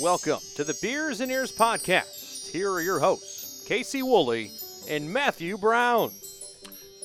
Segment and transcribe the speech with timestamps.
[0.00, 2.50] Welcome to the Beers and Ears podcast.
[2.50, 4.50] Here are your hosts, Casey Woolley
[4.88, 6.10] and Matthew Brown.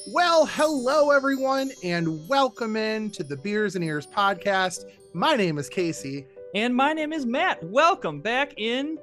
[0.08, 4.86] Well, hello everyone, and welcome in to the Beers and Ears podcast.
[5.14, 6.26] My name is Casey.
[6.54, 7.62] And my name is Matt.
[7.66, 8.98] Welcome back in.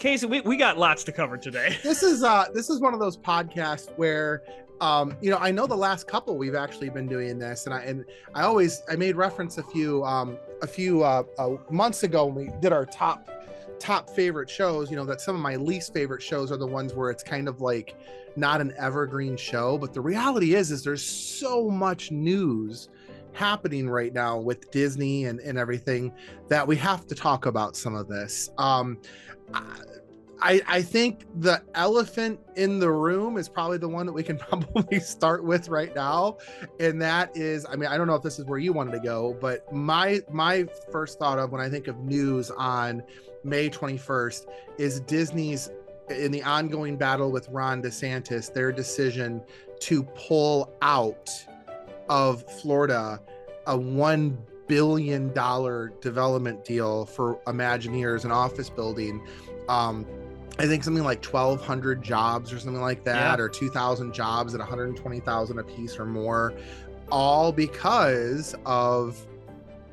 [0.00, 1.78] Casey, we, we got lots to cover today.
[1.84, 4.42] This is uh this is one of those podcasts where
[4.80, 7.82] um you know I know the last couple we've actually been doing this and I
[7.82, 8.04] and
[8.34, 12.46] I always I made reference a few um a few uh, uh months ago when
[12.46, 13.30] we did our top
[13.78, 16.94] top favorite shows you know that some of my least favorite shows are the ones
[16.94, 17.94] where it's kind of like
[18.36, 22.88] not an evergreen show but the reality is is there's so much news
[23.32, 26.10] happening right now with disney and, and everything
[26.48, 28.50] that we have to talk about some of this.
[28.56, 28.98] Um
[29.52, 29.76] I,
[30.42, 35.00] I think the elephant in the room is probably the one that we can probably
[35.00, 36.38] start with right now
[36.80, 39.00] and that is i mean i don't know if this is where you wanted to
[39.00, 43.02] go but my my first thought of when i think of news on
[43.46, 44.46] May 21st
[44.76, 45.70] is Disney's
[46.10, 49.42] in the ongoing battle with Ron DeSantis, their decision
[49.80, 51.30] to pull out
[52.08, 53.20] of Florida
[53.66, 54.36] a $1
[54.68, 55.32] billion
[56.00, 59.24] development deal for Imagineers, an office building.
[59.68, 60.06] Um,
[60.58, 63.44] I think something like 1,200 jobs or something like that, yeah.
[63.44, 66.54] or 2,000 jobs at 120,000 a piece or more,
[67.10, 69.18] all because of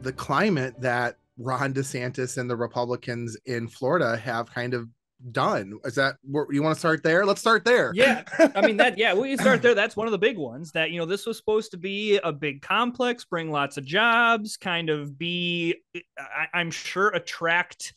[0.02, 4.88] the climate that Ron DeSantis and the Republicans in Florida have kind of
[5.32, 5.80] done.
[5.86, 7.26] Is that where you want to start there?
[7.26, 7.92] Let's start there.
[7.96, 8.24] Yeah.
[8.56, 9.74] I mean, that, yeah, we can start there.
[9.76, 12.32] That's one of the big ones that, you know, this was supposed to be a
[12.32, 15.76] big complex, bring lots of jobs, kind of be,
[16.18, 17.94] I, am sure, attract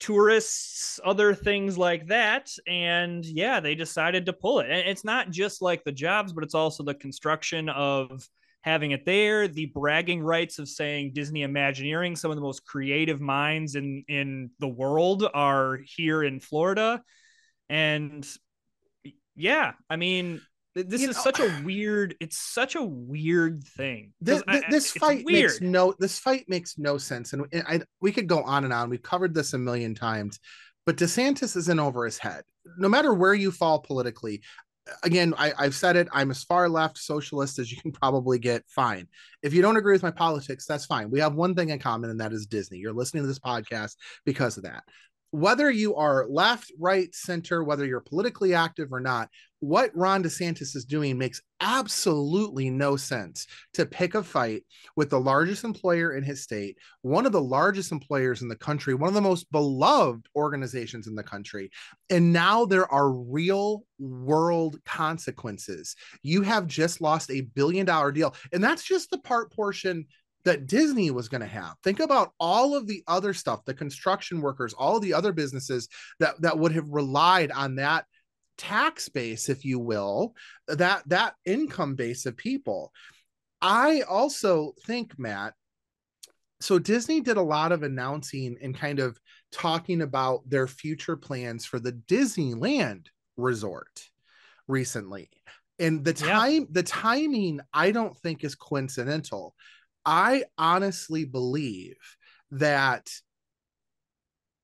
[0.00, 2.50] tourists, other things like that.
[2.66, 4.70] And yeah, they decided to pull it.
[4.70, 8.26] And it's not just like the jobs, but it's also the construction of,
[8.62, 13.18] having it there, the bragging rights of saying Disney Imagineering, some of the most creative
[13.18, 17.02] minds in in the world are here in Florida.
[17.70, 18.28] And
[19.34, 20.42] yeah, I mean,
[20.74, 24.92] this you is know, such a weird it's such a weird thing this, I, this
[24.92, 25.50] fight weird.
[25.50, 28.90] makes no this fight makes no sense and I, we could go on and on
[28.90, 30.38] we've covered this a million times
[30.86, 32.44] but desantis is in over his head
[32.78, 34.42] no matter where you fall politically
[35.02, 36.08] again, I, have said it.
[36.12, 38.64] I'm as far left socialist as you can probably get.
[38.68, 39.08] Fine.
[39.42, 41.10] If you don't agree with my politics, that's fine.
[41.10, 42.78] We have one thing in common, and that is Disney.
[42.78, 44.84] You're listening to this podcast because of that
[45.30, 49.28] whether you are left, right, center, whether you're politically active or not,
[49.60, 54.64] what Ron DeSantis is doing makes absolutely no sense to pick a fight
[54.96, 58.94] with the largest employer in his state, one of the largest employers in the country,
[58.94, 61.70] one of the most beloved organizations in the country.
[62.08, 65.94] And now there are real world consequences.
[66.22, 68.34] You have just lost a billion dollar deal.
[68.52, 70.06] And that's just the part portion
[70.44, 71.74] that Disney was going to have.
[71.82, 76.40] Think about all of the other stuff, the construction workers, all the other businesses that
[76.40, 78.06] that would have relied on that
[78.56, 80.34] tax base if you will,
[80.68, 82.92] that that income base of people.
[83.62, 85.54] I also think Matt
[86.60, 89.18] so Disney did a lot of announcing and kind of
[89.50, 93.06] talking about their future plans for the Disneyland
[93.36, 94.08] resort
[94.68, 95.30] recently.
[95.78, 96.66] And the time yeah.
[96.70, 99.54] the timing I don't think is coincidental
[100.04, 101.96] I honestly believe
[102.52, 103.08] that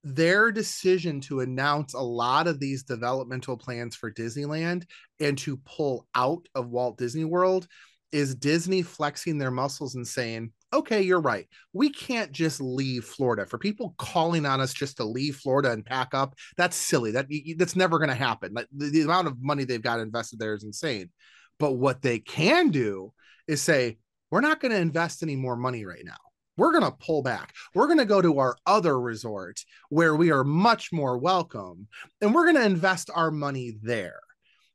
[0.03, 4.85] their decision to announce a lot of these developmental plans for Disneyland
[5.19, 7.67] and to pull out of Walt Disney World
[8.13, 11.47] is Disney flexing their muscles and saying, okay, you're right.
[11.73, 13.47] We can't just leave Florida.
[13.47, 17.11] For people calling on us just to leave Florida and pack up, that's silly.
[17.11, 17.27] That
[17.59, 18.53] that's never going to happen.
[18.55, 21.11] Like the, the amount of money they've got invested there is insane.
[21.59, 23.13] But what they can do
[23.49, 23.99] is say,
[24.31, 26.17] we're not going to invest any more money right now.
[26.57, 27.53] We're going to pull back.
[27.75, 29.61] We're going to go to our other resort
[29.91, 31.89] where we are much more welcome
[32.21, 34.21] and we're going to invest our money there.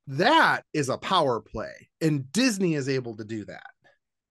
[0.07, 3.66] That is a power play and Disney is able to do that.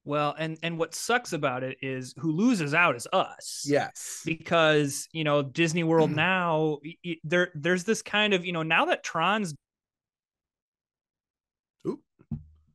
[0.05, 3.65] Well, and and what sucks about it is who loses out is us.
[3.69, 4.23] Yes.
[4.25, 6.79] Because, you know, Disney World now
[7.23, 9.55] there there's this kind of, you know, now that Tron's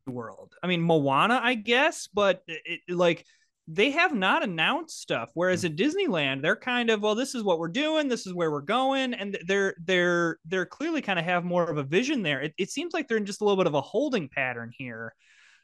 [0.07, 0.53] world.
[0.61, 3.25] I mean, Moana, I guess, but it, it, like
[3.67, 5.29] they have not announced stuff.
[5.33, 5.69] Whereas mm.
[5.69, 8.61] at Disneyland, they're kind of, well, this is what we're doing, this is where we're
[8.61, 12.41] going, and they're they're they're clearly kind of have more of a vision there.
[12.41, 15.13] It, it seems like they're in just a little bit of a holding pattern here.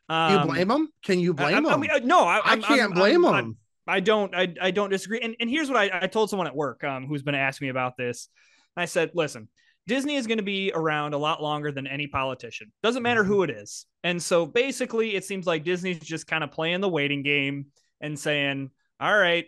[0.10, 0.90] Um, you blame them?
[1.04, 1.74] Can you blame I, them?
[1.74, 3.58] I mean, uh, no, I, I can't I'm, blame I'm, them.
[3.88, 4.36] I don't.
[4.36, 5.20] I, I don't disagree.
[5.22, 7.70] And and here's what I, I told someone at work um, who's been asking me
[7.70, 8.30] about this.
[8.76, 9.48] I said, listen,
[9.88, 12.72] Disney is going to be around a lot longer than any politician.
[12.84, 13.52] Doesn't matter who mm-hmm.
[13.52, 13.86] it is.
[14.04, 17.68] And so basically, it seems like Disney's just kind of playing the waiting game
[18.00, 18.70] and saying,
[19.00, 19.46] all right,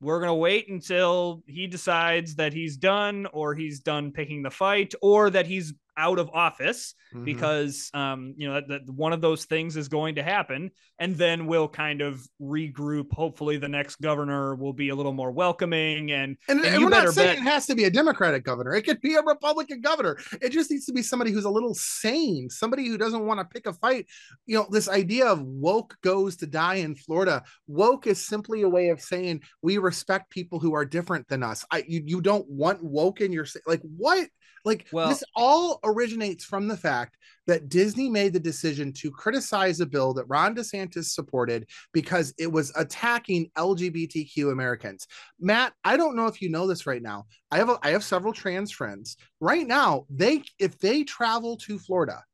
[0.00, 4.50] we're going to wait until he decides that he's done or he's done picking the
[4.50, 7.24] fight or that he's out of office mm-hmm.
[7.24, 10.70] because um, you know that, that, one of those things is going to happen.
[10.98, 13.12] And then we'll kind of regroup.
[13.12, 16.90] Hopefully the next governor will be a little more welcoming and and, and, and we're
[16.90, 18.74] not saying bet- it has to be a democratic governor.
[18.74, 20.18] It could be a republican governor.
[20.40, 23.44] It just needs to be somebody who's a little sane somebody who doesn't want to
[23.44, 24.06] pick a fight.
[24.46, 27.42] You know this idea of woke goes to die in florida.
[27.66, 31.64] Woke is simply a way of saying we respect people who are different than us.
[31.70, 34.28] I you, you don't want woke in your like what
[34.66, 37.16] like well, this all originates from the fact
[37.46, 42.50] that Disney made the decision to criticize a bill that Ron DeSantis supported because it
[42.50, 45.06] was attacking LGBTQ Americans.
[45.38, 47.26] Matt, I don't know if you know this right now.
[47.52, 49.16] I have a, I have several trans friends.
[49.40, 52.24] Right now, they if they travel to Florida,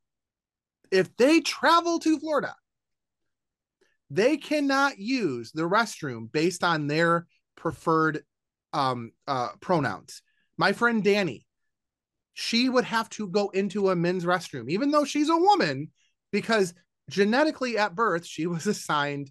[0.91, 2.55] if they travel to Florida,
[4.11, 7.27] they cannot use the restroom based on their
[7.57, 8.23] preferred
[8.73, 10.23] um, uh, pronouns.
[10.57, 11.47] My friend Danny,
[12.35, 15.91] she would have to go into a men's restroom, even though she's a woman,
[16.31, 16.75] because
[17.11, 19.31] genetically at birth, she was assigned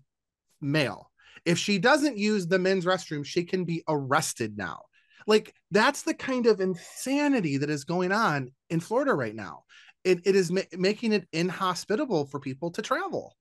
[0.59, 1.09] male.
[1.45, 4.83] If she doesn't use the men's restroom, she can be arrested now.
[5.27, 9.63] Like, that's the kind of insanity that is going on in Florida right now.
[10.03, 13.35] It, it is ma- making it inhospitable for people to travel.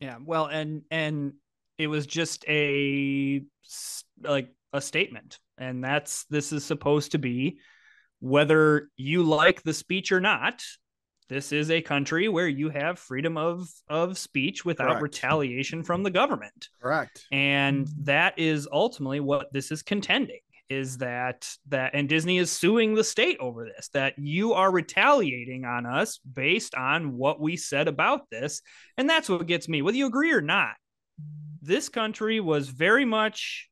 [0.00, 1.32] Yeah, well, and and
[1.76, 3.42] it was just a
[4.22, 7.58] like a statement, and that's this is supposed to be
[8.20, 10.62] whether you like the speech or not
[11.28, 15.02] this is a country where you have freedom of of speech without Correct.
[15.02, 17.26] retaliation from the government Correct.
[17.30, 22.94] And that is ultimately what this is contending is that that and Disney is suing
[22.94, 27.88] the state over this that you are retaliating on us based on what we said
[27.88, 28.60] about this
[28.96, 30.74] and that's what gets me whether you agree or not
[31.62, 33.68] this country was very much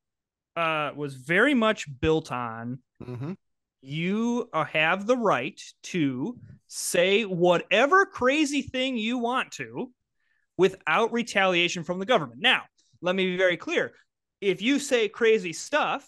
[0.55, 3.33] uh was very much built on mm-hmm
[3.81, 6.37] you uh, have the right to
[6.67, 9.91] say whatever crazy thing you want to
[10.57, 12.41] without retaliation from the government.
[12.41, 12.63] Now,
[13.01, 13.93] let me be very clear.
[14.41, 16.07] If you say crazy stuff,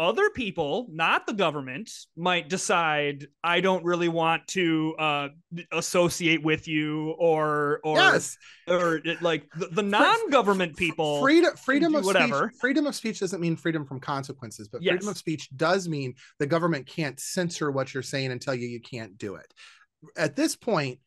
[0.00, 5.28] other people, not the government, might decide I don't really want to uh,
[5.72, 8.38] associate with you, or or yes.
[8.66, 11.20] or like the, the non-government people.
[11.20, 12.48] Freedom, freedom of whatever.
[12.48, 14.92] Speech, freedom of speech doesn't mean freedom from consequences, but yes.
[14.92, 18.66] freedom of speech does mean the government can't censor what you're saying and tell you
[18.66, 19.52] you can't do it.
[20.16, 20.98] At this point,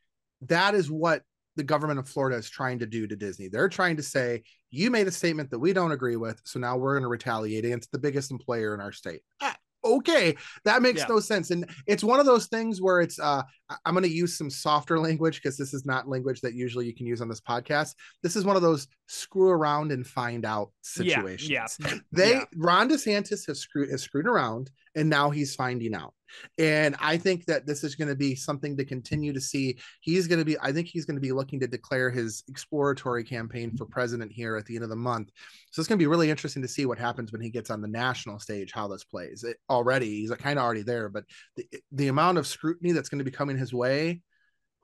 [0.44, 1.24] that is what
[1.56, 3.48] the government of Florida is trying to do to Disney.
[3.48, 4.44] They're trying to say,
[4.74, 7.64] you made a statement that we don't agree with, so now we're going to retaliate
[7.64, 9.22] against the biggest employer in our state.
[9.40, 9.56] Ah,
[9.86, 10.36] okay,
[10.66, 11.08] that makes yeah.
[11.10, 11.52] no sense.
[11.52, 13.44] And it's one of those things where it's uh
[13.86, 16.96] I'm going to use some softer language because this is not language that usually you
[16.96, 17.94] can use on this podcast.
[18.24, 21.50] This is one of those screw around and find out situations.
[21.50, 21.94] Yeah, yeah.
[22.12, 22.46] They yeah.
[22.56, 26.14] Ron DeSantis has screwed has screwed around and now he's finding out.
[26.58, 29.78] And I think that this is going to be something to continue to see.
[30.02, 33.24] He's going to be, I think he's going to be looking to declare his exploratory
[33.24, 35.30] campaign for president here at the end of the month.
[35.72, 37.82] So it's going to be really interesting to see what happens when he gets on
[37.82, 39.44] the national stage, how this plays.
[39.44, 41.26] It, already, he's kind of already there, but
[41.56, 44.22] the, the amount of scrutiny that's going to be coming his way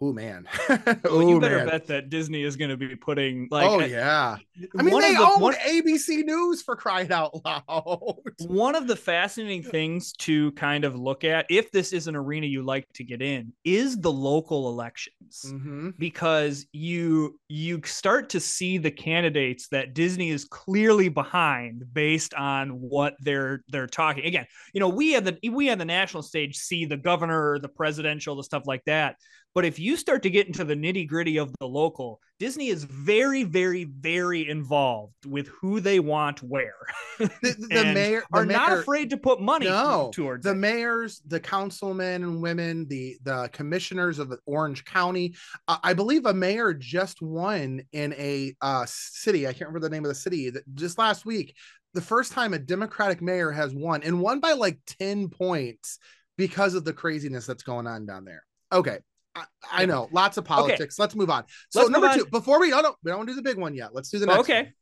[0.01, 0.47] Oh man!
[1.05, 1.67] oh, you better man.
[1.67, 3.69] bet that Disney is going to be putting like.
[3.69, 4.37] Oh yeah!
[4.77, 8.15] I mean, they the, own one, ABC News for crying out loud.
[8.47, 12.47] One of the fascinating things to kind of look at, if this is an arena
[12.47, 15.89] you like to get in, is the local elections, mm-hmm.
[15.97, 22.69] because you you start to see the candidates that Disney is clearly behind based on
[22.69, 24.23] what they're they're talking.
[24.25, 27.67] Again, you know, we had the we had the national stage see the governor, the
[27.67, 29.17] presidential, the stuff like that
[29.59, 32.85] but if you start to get into the nitty gritty of the local, Disney is
[32.85, 36.77] very, very, very involved with who they want where.
[37.17, 37.29] The,
[37.69, 40.55] the mayor the are mayor, not afraid to put money no, towards the it.
[40.55, 45.35] mayors, the councilmen and women, the the commissioners of Orange County.
[45.67, 49.45] Uh, I believe a mayor just won in a uh, city.
[49.45, 50.49] I can't remember the name of the city.
[50.51, 51.53] That just last week,
[51.93, 55.99] the first time a Democratic mayor has won and won by like ten points
[56.37, 58.45] because of the craziness that's going on down there.
[58.71, 58.99] Okay,
[59.35, 60.99] I, I know lots of politics.
[60.99, 61.03] Okay.
[61.03, 61.43] Let's move on.
[61.69, 63.93] So Let's number two, before we oh no, we don't do the big one yet.
[63.93, 64.39] Let's do the next.
[64.39, 64.63] Okay.
[64.63, 64.73] One.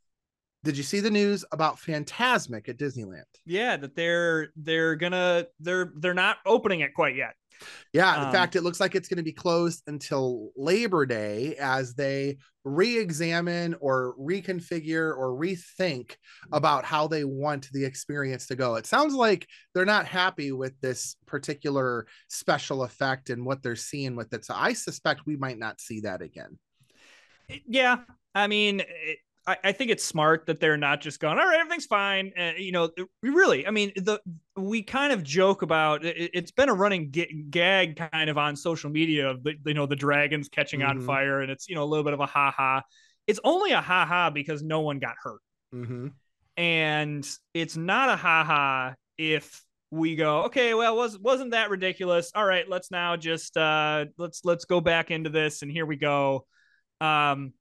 [0.63, 3.23] Did you see the news about Fantasmic at Disneyland?
[3.45, 7.35] Yeah, that they're they're gonna they're they're not opening it quite yet.
[7.93, 11.55] Yeah, in um, fact, it looks like it's going to be closed until Labor Day
[11.55, 16.15] as they re examine or reconfigure or rethink
[16.51, 18.75] about how they want the experience to go.
[18.75, 24.15] It sounds like they're not happy with this particular special effect and what they're seeing
[24.15, 24.45] with it.
[24.45, 26.57] So I suspect we might not see that again.
[27.65, 27.99] Yeah.
[28.35, 31.59] I mean, it, I, I, think it's smart that they're not just going, all right,
[31.59, 32.33] everything's fine.
[32.37, 32.89] Uh, you know,
[33.23, 34.19] we really, I mean, the
[34.57, 38.57] we kind of joke about it, has been a running g- gag kind of on
[38.57, 40.99] social media of the, you know, the dragons catching mm-hmm.
[40.99, 41.39] on fire.
[41.39, 42.83] And it's, you know, a little bit of a ha ha.
[43.25, 45.41] It's only a ha ha because no one got hurt.
[45.73, 46.07] Mm-hmm.
[46.57, 52.29] And it's not a ha ha if we go okay well was wasn't that ridiculous
[52.35, 55.95] all right let's now just uh let's let's go back into this and here we
[55.95, 56.45] go
[56.99, 57.53] um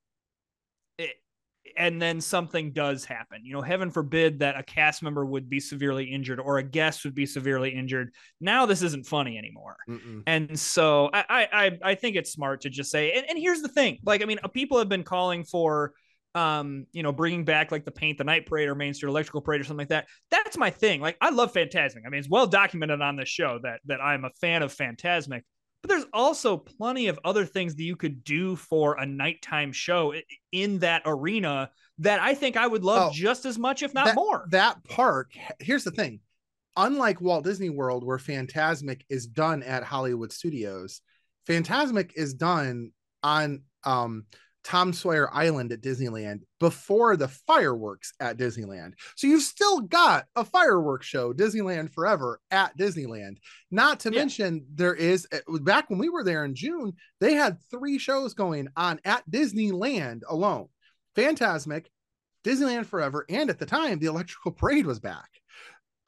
[1.76, 3.44] and then something does happen.
[3.44, 7.04] You know, heaven forbid that a cast member would be severely injured or a guest
[7.04, 8.12] would be severely injured.
[8.40, 9.76] Now this isn't funny anymore.
[9.88, 10.22] Mm-mm.
[10.26, 13.12] And so I, I I think it's smart to just say.
[13.12, 15.92] And, and here's the thing: like, I mean, uh, people have been calling for
[16.36, 19.40] um, you know, bringing back like the Paint the Night Parade or Main Street Electrical
[19.40, 20.06] Parade or something like that.
[20.30, 21.00] That's my thing.
[21.00, 22.02] Like, I love Fantasmic.
[22.06, 25.42] I mean, it's well documented on this show that that I'm a fan of Fantasmic.
[25.86, 30.14] But there's also plenty of other things that you could do for a nighttime show
[30.50, 34.06] in that arena that I think I would love oh, just as much, if not
[34.06, 34.46] that, more.
[34.50, 36.18] That park, here's the thing.
[36.76, 41.02] Unlike Walt Disney World, where Fantasmic is done at Hollywood Studios,
[41.48, 42.90] Fantasmic is done
[43.22, 44.24] on um,
[44.66, 48.94] Tom Sawyer Island at Disneyland before the fireworks at Disneyland.
[49.14, 53.36] So you've still got a fireworks show, Disneyland Forever at Disneyland.
[53.70, 54.18] Not to yeah.
[54.18, 58.34] mention, there is eh, back when we were there in June, they had three shows
[58.34, 60.66] going on at Disneyland alone
[61.16, 61.86] Fantasmic,
[62.44, 65.28] Disneyland Forever, and at the time, the Electrical Parade was back.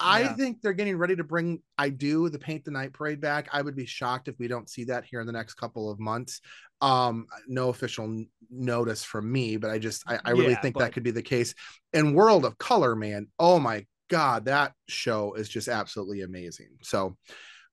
[0.01, 0.35] I yeah.
[0.35, 3.49] think they're getting ready to bring I do the Paint the Night Parade back.
[3.53, 5.99] I would be shocked if we don't see that here in the next couple of
[5.99, 6.41] months.
[6.81, 10.81] Um, no official notice from me, but I just I, I really yeah, think but...
[10.81, 11.55] that could be the case.
[11.93, 16.71] And World of Color, man, oh my god, that show is just absolutely amazing.
[16.83, 17.17] So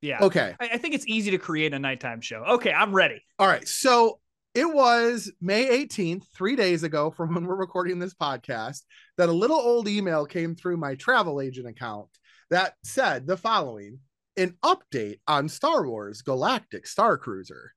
[0.01, 0.55] yeah, okay.
[0.59, 2.43] I, I think it's easy to create a nighttime show.
[2.43, 3.23] Okay, I'm ready.
[3.39, 4.19] All right, so
[4.55, 8.83] it was May 18th, three days ago from when we're recording this podcast,
[9.17, 12.07] that a little old email came through my travel agent account
[12.49, 13.99] that said the following
[14.37, 17.73] an update on Star Wars Galactic Star Cruiser.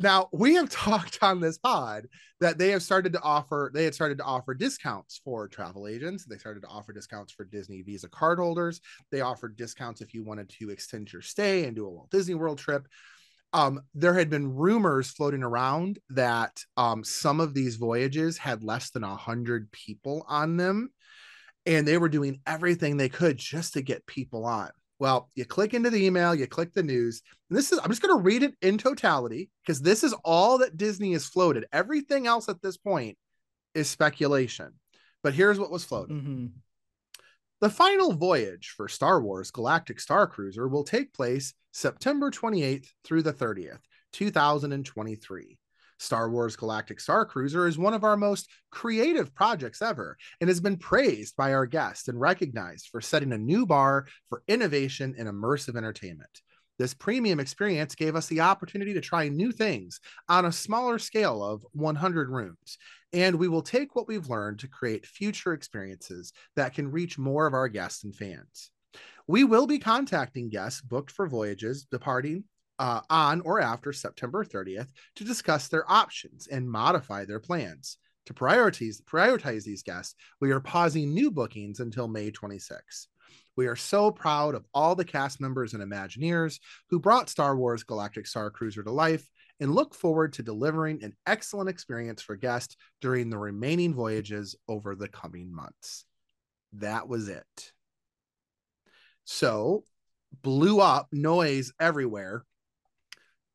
[0.00, 2.08] Now, we have talked on this pod
[2.40, 6.24] that they have started to offer, they had started to offer discounts for travel agents.
[6.24, 8.80] They started to offer discounts for Disney Visa card holders.
[9.12, 12.34] They offered discounts if you wanted to extend your stay and do a Walt Disney
[12.34, 12.88] World trip
[13.52, 18.90] um, there had been rumors floating around that um, some of these voyages had less
[18.90, 20.90] than a hundred people on them,
[21.66, 24.70] and they were doing everything they could just to get people on.
[24.98, 28.02] Well, you click into the email, you click the news, and this is I'm just
[28.02, 31.66] going to read it in totality because this is all that Disney has floated.
[31.72, 33.18] Everything else at this point
[33.74, 34.74] is speculation.
[35.22, 36.16] But here's what was floated.
[36.16, 36.46] Mm-hmm.
[37.60, 43.22] The final voyage for Star Wars Galactic Star Cruiser will take place September 28th through
[43.22, 43.80] the 30th,
[44.12, 45.58] 2023.
[45.98, 50.60] Star Wars Galactic Star Cruiser is one of our most creative projects ever and has
[50.60, 55.26] been praised by our guests and recognized for setting a new bar for innovation and
[55.26, 56.42] immersive entertainment.
[56.78, 59.98] This premium experience gave us the opportunity to try new things
[60.28, 62.76] on a smaller scale of 100 rooms,
[63.14, 67.46] and we will take what we've learned to create future experiences that can reach more
[67.46, 68.71] of our guests and fans.
[69.26, 72.44] We will be contacting guests booked for voyages departing
[72.78, 77.98] uh, on or after September 30th to discuss their options and modify their plans.
[78.26, 83.08] To prioritize, prioritize these guests, we are pausing new bookings until May 26.
[83.56, 87.82] We are so proud of all the cast members and Imagineers who brought Star Wars
[87.82, 89.28] Galactic Star Cruiser to life
[89.60, 94.94] and look forward to delivering an excellent experience for guests during the remaining voyages over
[94.94, 96.04] the coming months.
[96.74, 97.72] That was it.
[99.24, 99.84] So,
[100.42, 102.44] blew up noise everywhere.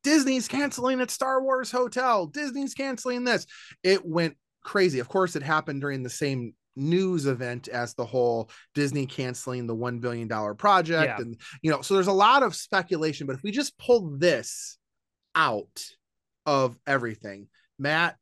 [0.04, 2.26] Disney's canceling its Star Wars hotel.
[2.26, 3.46] Disney's canceling this.
[3.82, 5.00] It went crazy.
[5.00, 9.76] Of course, it happened during the same news event as the whole Disney canceling the
[9.76, 11.18] $1 billion project.
[11.18, 11.20] Yeah.
[11.20, 13.26] And, you know, so there's a lot of speculation.
[13.26, 14.78] But if we just pull this
[15.34, 15.84] out
[16.46, 17.48] of everything,
[17.78, 18.16] Matt,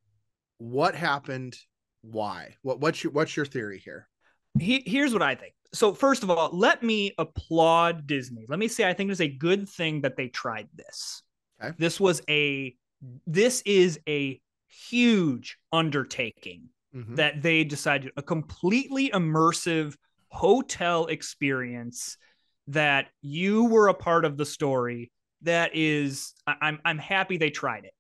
[0.59, 1.57] what happened?
[2.03, 2.57] Why?
[2.63, 4.09] What, what's your, what's your theory here?
[4.59, 5.53] He, here's what I think.
[5.73, 8.47] So, first of all, let me applaud Disney.
[8.49, 11.23] Let me say, I think it's a good thing that they tried this.
[11.63, 11.75] Okay.
[11.79, 12.75] This was a,
[13.27, 17.15] this is a huge undertaking mm-hmm.
[17.17, 19.97] that they decided a completely immersive
[20.29, 22.17] hotel experience
[22.69, 25.11] that you were a part of the story
[25.43, 27.93] that is I'm I'm happy they tried it.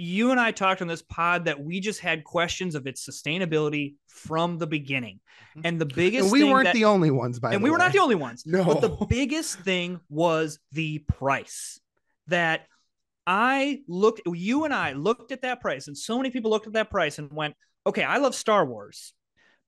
[0.00, 3.96] You and I talked on this pod that we just had questions of its sustainability
[4.06, 5.20] from the beginning.
[5.50, 5.60] Mm-hmm.
[5.64, 7.54] And the biggest and we weren't that, the only ones by the way.
[7.56, 7.72] And we way.
[7.72, 8.44] were not the only ones.
[8.50, 8.64] No.
[8.64, 11.80] But the biggest thing was the price.
[12.28, 12.66] That
[13.26, 16.72] I looked you and I looked at that price and so many people looked at
[16.72, 17.54] that price and went,
[17.86, 19.12] okay, I love Star Wars,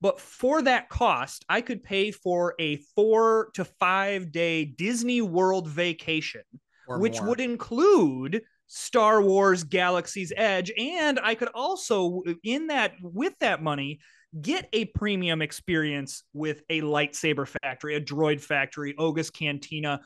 [0.00, 5.68] but for that cost, I could pay for a four to five day Disney World
[5.68, 6.42] vacation,
[6.88, 7.28] which more.
[7.28, 8.42] would include
[8.74, 10.72] Star Wars Galaxy's Edge.
[10.78, 14.00] And I could also, in that, with that money,
[14.40, 20.00] get a premium experience with a lightsaber factory, a droid factory, Oga's Cantina.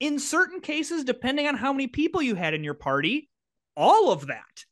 [0.00, 3.30] In certain cases, depending on how many people you had in your party,
[3.76, 4.64] all of that.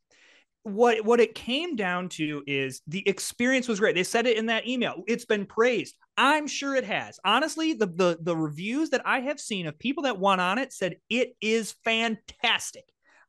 [0.65, 3.95] What what it came down to is the experience was great.
[3.95, 5.05] They said it in that email.
[5.07, 5.97] It's been praised.
[6.17, 7.21] I'm sure it has.
[7.25, 10.73] Honestly, the the the reviews that I have seen of people that went on it
[10.73, 12.85] said it is fantastic.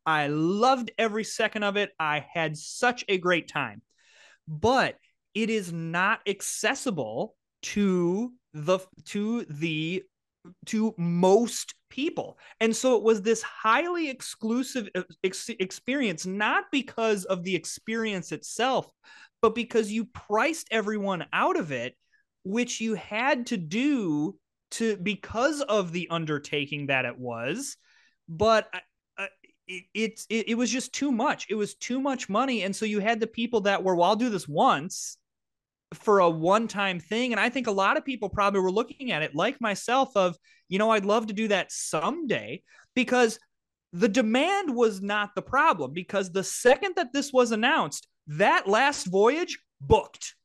[0.10, 1.92] I loved every second of it.
[2.00, 3.84] I had such a great time.
[4.48, 4.96] But
[5.36, 10.02] it is not accessible to the to the
[10.66, 12.40] to most people.
[12.60, 18.32] And so it was this highly exclusive uh, ex- experience, not because of the experience
[18.32, 18.92] itself,
[19.44, 21.96] but because you priced everyone out of it,
[22.44, 24.36] which you had to do
[24.72, 27.78] to because of the undertaking that it was.
[28.28, 28.68] But
[29.70, 31.46] it, it, it, it was just too much.
[31.50, 32.64] It was too much money.
[32.64, 35.18] And so you had the people that were, well, I'll do this once
[35.94, 37.32] for a one time thing.
[37.32, 40.36] And I think a lot of people probably were looking at it like myself of,
[40.68, 42.64] you know, I'd love to do that someday
[42.96, 43.40] because
[43.94, 45.94] the demand was not the problem.
[45.94, 50.36] Because the second that this was announced, that last voyage booked.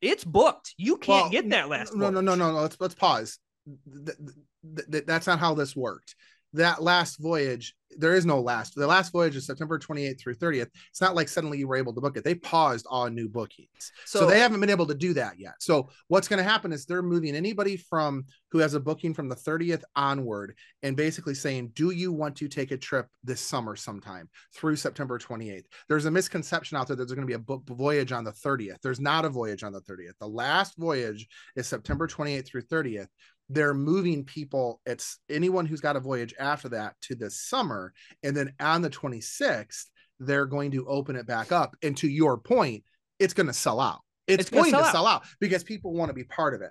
[0.00, 0.74] It's booked.
[0.78, 1.94] You can't well, get that last.
[1.94, 2.62] No, no, no, no, no.
[2.62, 3.38] Let's let's pause.
[3.66, 6.16] Th- th- th- that's not how this worked
[6.52, 10.68] that last voyage there is no last the last voyage is september 28th through 30th
[10.90, 12.24] it's not like suddenly you were able to book it.
[12.24, 13.92] They paused all new bookings.
[14.04, 15.54] So, so they haven't been able to do that yet.
[15.60, 19.28] So what's going to happen is they're moving anybody from who has a booking from
[19.28, 23.74] the 30th onward and basically saying do you want to take a trip this summer
[23.74, 27.38] sometime through september 28th there's a misconception out there that there's going to be a
[27.38, 31.26] book voyage on the 30th there's not a voyage on the 30th the last voyage
[31.56, 33.08] is september 28th through 30th
[33.48, 38.36] they're moving people it's anyone who's got a voyage after that to this summer and
[38.36, 39.84] then on the 26th
[40.20, 41.74] they're going to open it back up.
[41.82, 42.84] And to your point
[43.18, 44.00] it's going to sell out.
[44.26, 44.92] It's, it's going sell to out.
[44.92, 46.70] sell out because people want to be part of it.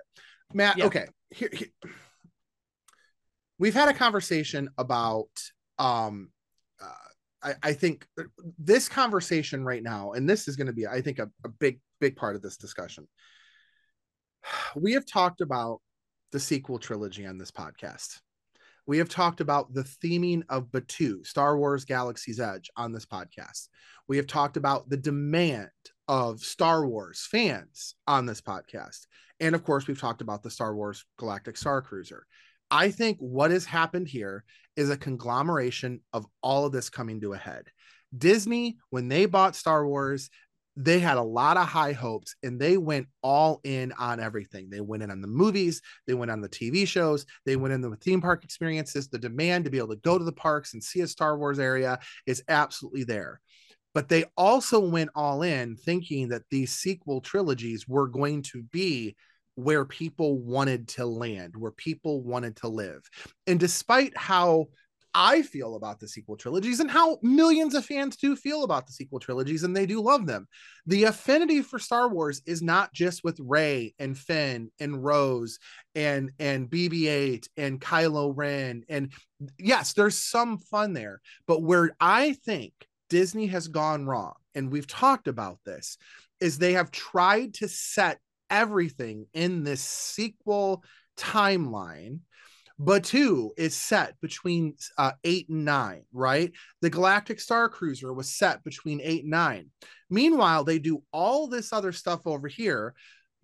[0.54, 0.86] Matt yeah.
[0.86, 1.68] okay here, here,
[3.58, 5.28] we've had a conversation about
[5.78, 6.30] um
[6.82, 6.86] uh,
[7.42, 8.06] I, I think
[8.58, 11.80] this conversation right now and this is going to be i think a, a big
[12.02, 13.08] big part of this discussion.
[14.74, 15.80] We have talked about
[16.32, 18.20] the sequel trilogy on this podcast.
[18.86, 23.68] We have talked about the theming of Batuu, Star Wars Galaxy's Edge, on this podcast.
[24.08, 25.70] We have talked about the demand
[26.08, 29.06] of Star Wars fans on this podcast.
[29.38, 32.26] And of course, we've talked about the Star Wars Galactic Star Cruiser.
[32.70, 34.44] I think what has happened here
[34.76, 37.66] is a conglomeration of all of this coming to a head.
[38.16, 40.28] Disney, when they bought Star Wars,
[40.76, 44.70] they had a lot of high hopes and they went all in on everything.
[44.70, 47.80] They went in on the movies, they went on the TV shows, they went in
[47.80, 49.08] the theme park experiences.
[49.08, 51.58] The demand to be able to go to the parks and see a Star Wars
[51.58, 53.40] area is absolutely there.
[53.94, 59.16] But they also went all in thinking that these sequel trilogies were going to be
[59.54, 63.02] where people wanted to land, where people wanted to live.
[63.46, 64.68] And despite how
[65.14, 68.92] I feel about the sequel trilogies and how millions of fans do feel about the
[68.92, 70.48] sequel trilogies, and they do love them.
[70.86, 75.58] The affinity for Star Wars is not just with Rey and Finn and Rose
[75.94, 79.12] and and BB-8 and Kylo Ren, and
[79.58, 81.20] yes, there's some fun there.
[81.46, 82.72] But where I think
[83.10, 85.98] Disney has gone wrong, and we've talked about this,
[86.40, 90.84] is they have tried to set everything in this sequel
[91.16, 92.20] timeline
[92.84, 96.52] Batuu is set between uh, eight and nine, right?
[96.80, 99.70] The Galactic Star Cruiser was set between eight and nine.
[100.10, 102.94] Meanwhile, they do all this other stuff over here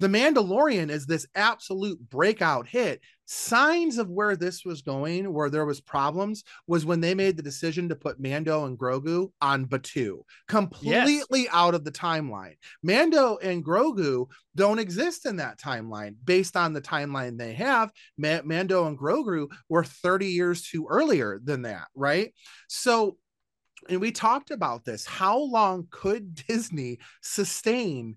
[0.00, 3.00] the Mandalorian is this absolute breakout hit.
[3.26, 7.42] Signs of where this was going, where there was problems, was when they made the
[7.42, 11.50] decision to put Mando and Grogu on Batuu, completely yes.
[11.52, 12.54] out of the timeline.
[12.82, 17.90] Mando and Grogu don't exist in that timeline based on the timeline they have.
[18.16, 22.32] Ma- Mando and Grogu were 30 years too earlier than that, right?
[22.68, 23.18] So
[23.88, 25.06] and we talked about this.
[25.06, 28.16] How long could Disney sustain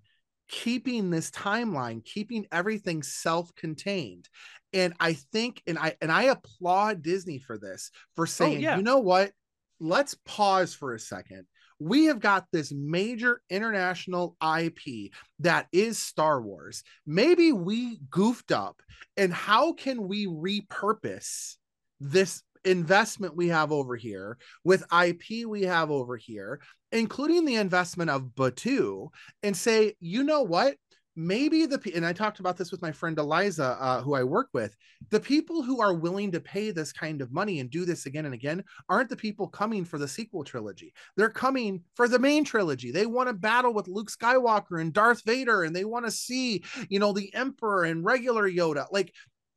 [0.52, 4.30] keeping this timeline, keeping everything self-contained.
[4.74, 8.62] And I think, and I and I applaud Disney for this, for oh, saying, oh,
[8.62, 8.78] yeah.
[8.78, 9.32] you know what?
[9.80, 11.46] Let's pause for a second.
[11.80, 16.84] We have got this major international IP that is Star Wars.
[17.08, 18.82] Maybe we goofed up,
[19.18, 21.56] and how can we repurpose
[22.00, 26.60] this investment we have over here, with IP we have over here,
[26.92, 29.10] including the investment of Batuu,
[29.44, 30.76] and say, you know what?
[31.16, 34.50] maybe the and I talked about this with my friend Eliza, uh, who I work
[34.54, 34.76] with.
[35.10, 38.26] The people who are willing to pay this kind of money and do this again
[38.26, 40.94] and again aren't the people coming for the sequel trilogy.
[41.18, 42.92] They're coming for the main trilogy.
[42.92, 46.64] They want to battle with Luke Skywalker and Darth Vader, and they want to see,
[46.90, 48.86] you know, the Emperor and regular Yoda.
[48.92, 49.14] Like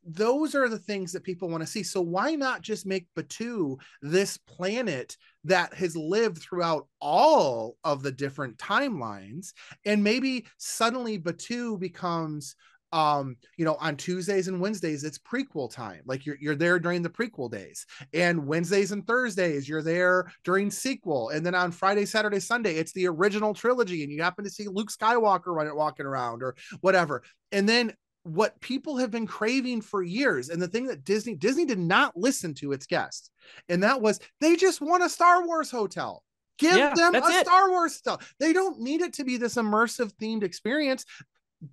[0.07, 1.83] those are the things that people want to see.
[1.83, 8.13] So why not just make Batuu this planet that has lived throughout all of the
[8.13, 9.53] different timelines?
[9.85, 12.55] And maybe suddenly Batuu becomes
[12.93, 16.03] um you know on Tuesdays and Wednesdays it's prequel time.
[16.07, 17.87] Like you're you're there during the prequel days.
[18.13, 21.31] And Wednesdays and Thursdays you're there during sequel.
[21.31, 24.69] And then on Friday Saturday Sunday it's the original trilogy and you happen to see
[24.69, 27.25] Luke Skywalker running walking around or whatever.
[27.51, 31.65] And then what people have been craving for years and the thing that disney disney
[31.65, 33.31] did not listen to its guests
[33.69, 36.23] and that was they just want a star wars hotel
[36.59, 37.47] give yeah, them a it.
[37.47, 41.05] star wars stuff they don't need it to be this immersive themed experience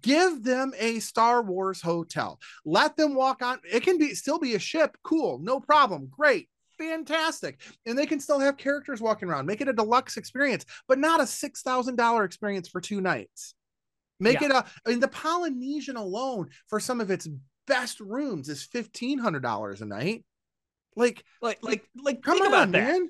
[0.01, 4.55] give them a star wars hotel let them walk on it can be still be
[4.55, 6.47] a ship cool no problem great
[6.81, 7.61] fantastic.
[7.85, 11.19] And they can still have characters walking around, make it a deluxe experience, but not
[11.19, 13.53] a $6,000 experience for two nights.
[14.21, 14.47] Make yeah.
[14.47, 17.27] it a I mean the Polynesian alone for some of its
[17.67, 20.23] best rooms is fifteen hundred dollars a night.
[20.95, 22.83] Like, like, like, like, come think on, about that.
[22.83, 23.09] man.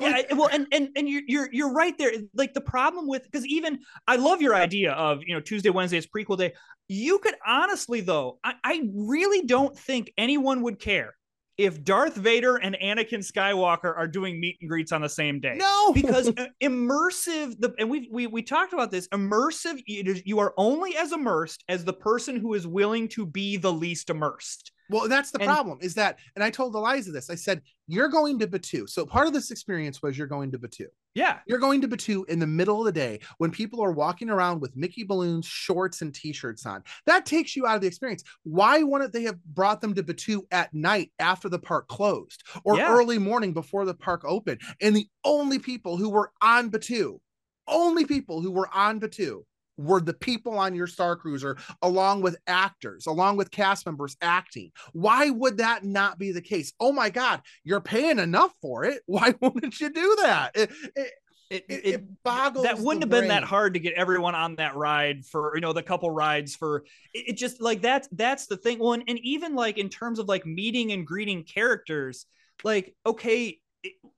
[0.00, 2.12] yeah, well, and and and you're you're you're right there.
[2.34, 5.98] Like the problem with because even I love your idea of you know Tuesday, Wednesday
[5.98, 6.54] is prequel day.
[6.88, 11.14] You could honestly though, I, I really don't think anyone would care
[11.60, 15.56] if Darth Vader and Anakin Skywalker are doing meet and greets on the same day.
[15.56, 16.30] No, because
[16.62, 17.60] immersive.
[17.60, 19.06] The and we we we talked about this.
[19.08, 19.82] Immersive.
[19.86, 24.08] You are only as immersed as the person who is willing to be the least
[24.10, 24.72] immersed.
[24.90, 27.30] Well, that's the and, problem is that, and I told Eliza this.
[27.30, 28.88] I said, You're going to Batuu.
[28.88, 30.86] So part of this experience was you're going to Batuu.
[31.14, 31.38] Yeah.
[31.46, 34.60] You're going to Batuu in the middle of the day when people are walking around
[34.60, 36.82] with Mickey balloons, shorts, and t shirts on.
[37.06, 38.24] That takes you out of the experience.
[38.42, 42.76] Why wouldn't they have brought them to Batuu at night after the park closed or
[42.76, 42.90] yeah.
[42.90, 44.60] early morning before the park opened?
[44.80, 47.20] And the only people who were on Batuu,
[47.68, 49.42] only people who were on Batuu
[49.80, 54.70] were the people on your Star Cruiser, along with actors, along with cast members acting.
[54.92, 56.72] Why would that not be the case?
[56.78, 59.02] Oh my God, you're paying enough for it.
[59.06, 60.52] Why wouldn't you do that?
[60.54, 61.12] It, it,
[61.50, 63.22] it, it, it, boggles that wouldn't have brain.
[63.22, 66.54] been that hard to get everyone on that ride for you know the couple rides
[66.54, 70.20] for it, it just like that's that's the thing one and even like in terms
[70.20, 72.26] of like meeting and greeting characters
[72.62, 73.58] like okay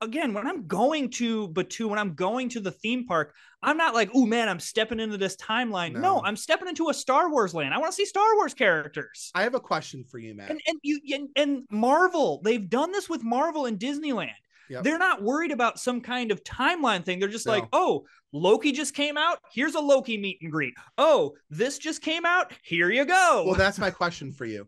[0.00, 3.94] again, when I'm going to Batuu, when I'm going to the theme park, I'm not
[3.94, 5.92] like, oh man, I'm stepping into this timeline.
[5.92, 6.00] No.
[6.00, 6.22] no.
[6.24, 7.72] I'm stepping into a Star Wars land.
[7.72, 9.30] I want to see Star Wars characters.
[9.34, 10.50] I have a question for you, Matt.
[10.50, 14.30] And, and you and, and Marvel, they've done this with Marvel and Disneyland.
[14.70, 14.84] Yep.
[14.84, 17.18] They're not worried about some kind of timeline thing.
[17.18, 17.52] They're just no.
[17.52, 19.38] like, oh, Loki just came out.
[19.52, 20.74] Here's a Loki meet and greet.
[20.96, 22.52] Oh, this just came out.
[22.62, 23.44] Here you go.
[23.46, 24.66] Well, that's my question for you.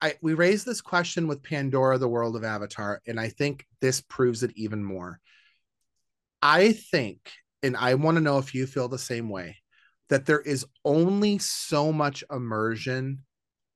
[0.00, 4.00] I we raised this question with Pandora, the world of Avatar, and I think this
[4.00, 5.20] proves it even more.
[6.40, 7.32] I think,
[7.62, 9.56] and I want to know if you feel the same way,
[10.08, 13.24] that there is only so much immersion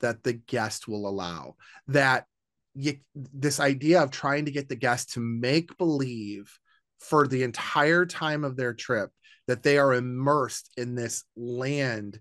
[0.00, 1.56] that the guest will allow.
[1.88, 2.26] That
[2.74, 6.58] you, this idea of trying to get the guest to make believe
[7.00, 9.11] for the entire time of their trip
[9.48, 12.20] that they are immersed in this land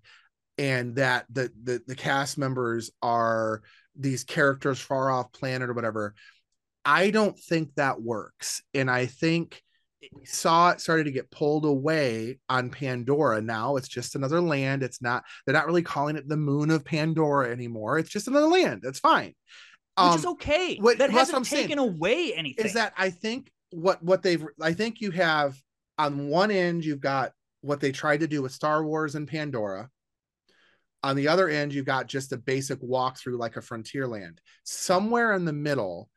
[0.57, 3.61] and that the, the, the cast members are
[3.95, 6.13] these characters far off planet or whatever.
[6.83, 8.63] I don't think that works.
[8.73, 9.61] And I think
[10.13, 13.41] we saw it started to get pulled away on Pandora.
[13.41, 14.81] Now it's just another land.
[14.81, 17.99] It's not, they're not really calling it the moon of Pandora anymore.
[17.99, 18.81] It's just another land.
[18.83, 19.35] That's fine.
[19.97, 20.77] Which um, is okay.
[20.77, 22.65] What, that hasn't taken saying, away anything.
[22.65, 25.57] Is that I think what what they've I think you have
[25.97, 29.89] on one end you've got what they tried to do with Star Wars and Pandora,
[31.03, 34.37] on the other end, you've got just a basic walkthrough like a Frontierland.
[34.63, 36.09] Somewhere in the middle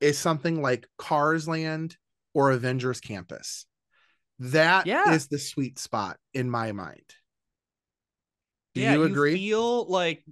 [0.00, 1.96] is something like Cars Land
[2.32, 3.66] or Avengers Campus.
[4.40, 5.12] That yeah.
[5.12, 7.14] is the sweet spot in my mind.
[8.74, 9.36] Do yeah, you agree?
[9.36, 10.24] You feel like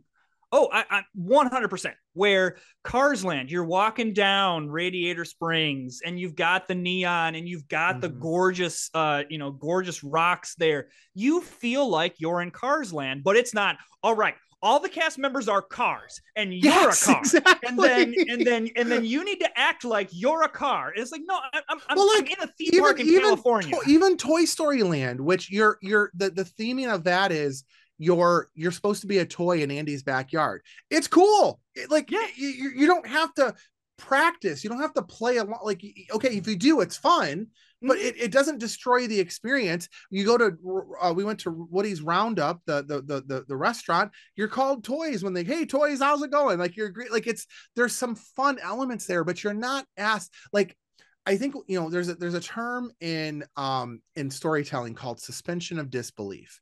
[0.52, 1.92] Oh, I, I 100%.
[2.14, 7.68] Where Cars Land, you're walking down Radiator Springs and you've got the neon and you've
[7.68, 8.00] got mm-hmm.
[8.00, 10.88] the gorgeous, uh, you know, gorgeous rocks there.
[11.14, 13.76] You feel like you're in Cars Land, but it's not.
[14.02, 17.68] All right, all the cast members are cars and you're yes, a car exactly.
[17.68, 21.02] and then and then and then you need to act like you're a car and
[21.02, 23.20] it's like no i'm, I'm, well, like, I'm in a theme even, park in even,
[23.22, 27.64] california to, even toy story land which you're you're the, the theming of that is
[27.98, 30.62] you're you're supposed to be a toy in Andy's backyard.
[30.90, 31.60] It's cool.
[31.74, 32.26] It, like yeah.
[32.36, 33.54] you, you don't have to
[33.98, 34.64] practice.
[34.64, 35.64] You don't have to play a lot.
[35.64, 37.46] Like, okay, if you do, it's fun,
[37.80, 38.06] but mm-hmm.
[38.06, 39.88] it, it doesn't destroy the experience.
[40.10, 40.56] You go to,
[41.00, 44.10] uh, we went to Woody's Roundup, the, the, the, the, the restaurant.
[44.34, 46.58] You're called toys when they, hey, toys, how's it going?
[46.58, 47.12] Like, you're great.
[47.12, 50.76] Like, it's, there's some fun elements there, but you're not asked, like,
[51.24, 55.78] I think you know there's a there's a term in um in storytelling called suspension
[55.78, 56.60] of disbelief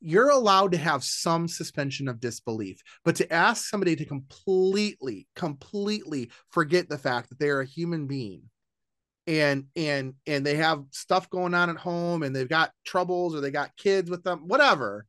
[0.00, 6.30] you're allowed to have some suspension of disbelief but to ask somebody to completely completely
[6.50, 8.42] forget the fact that they're a human being
[9.26, 13.40] and and and they have stuff going on at home and they've got troubles or
[13.40, 15.04] they got kids with them whatever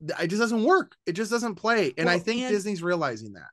[0.00, 0.94] it just doesn't work.
[1.06, 1.92] It just doesn't play.
[1.96, 3.48] And well, i think and, disney's realizing that.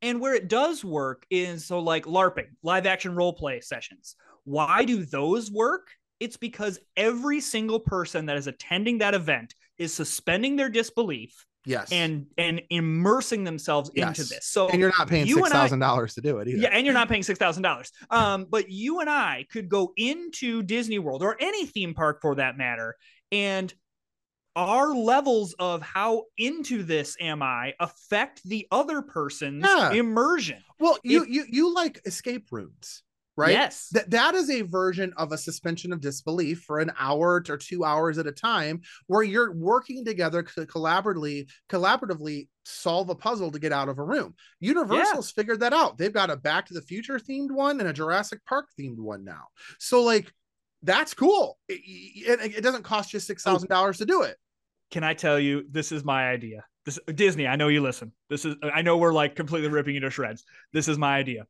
[0.00, 4.14] And where it does work is so like larping live action role play sessions.
[4.44, 5.88] Why do those work?
[6.20, 11.88] It's because every single person that is attending that event is suspending their disbelief yes.
[11.92, 14.18] and and immersing themselves yes.
[14.18, 14.46] into this.
[14.46, 16.58] So and you're not paying you six thousand dollars to do it either.
[16.58, 17.92] Yeah and you're not paying six thousand dollars.
[18.10, 22.34] Um but you and i could go into disney world or any theme park for
[22.36, 22.96] that matter
[23.30, 23.72] and
[24.56, 29.92] our levels of how into this am i affect the other person's yeah.
[29.92, 30.62] immersion.
[30.80, 33.02] Well you if, you you like escape rooms
[33.38, 33.52] right?
[33.52, 33.88] Yes.
[33.92, 37.84] That that is a version of a suspension of disbelief for an hour or two
[37.84, 43.60] hours at a time where you're working together to collaboratively collaboratively solve a puzzle to
[43.60, 44.34] get out of a room.
[44.58, 45.40] Universal's yeah.
[45.40, 45.96] figured that out.
[45.96, 49.24] They've got a Back to the Future themed one and a Jurassic Park themed one
[49.24, 49.44] now.
[49.78, 50.32] So like
[50.82, 51.58] that's cool.
[51.68, 53.52] It, it, it doesn't cost you six oh.
[53.52, 54.36] thousand dollars to do it.
[54.90, 56.64] Can I tell you this is my idea?
[56.84, 58.10] This Disney, I know you listen.
[58.30, 60.42] This is I know we're like completely ripping you to shreds.
[60.72, 61.44] This is my idea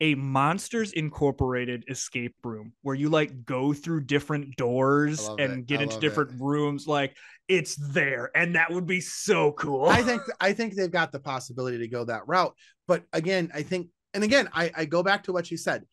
[0.00, 5.66] a Monsters Incorporated escape room where you like go through different doors and it.
[5.66, 6.40] get into different it.
[6.40, 6.86] rooms.
[6.86, 7.16] Like
[7.48, 9.88] it's there, and that would be so cool.
[9.88, 12.54] I think I think they've got the possibility to go that route.
[12.86, 15.84] But again, I think, and again, I, I go back to what you said.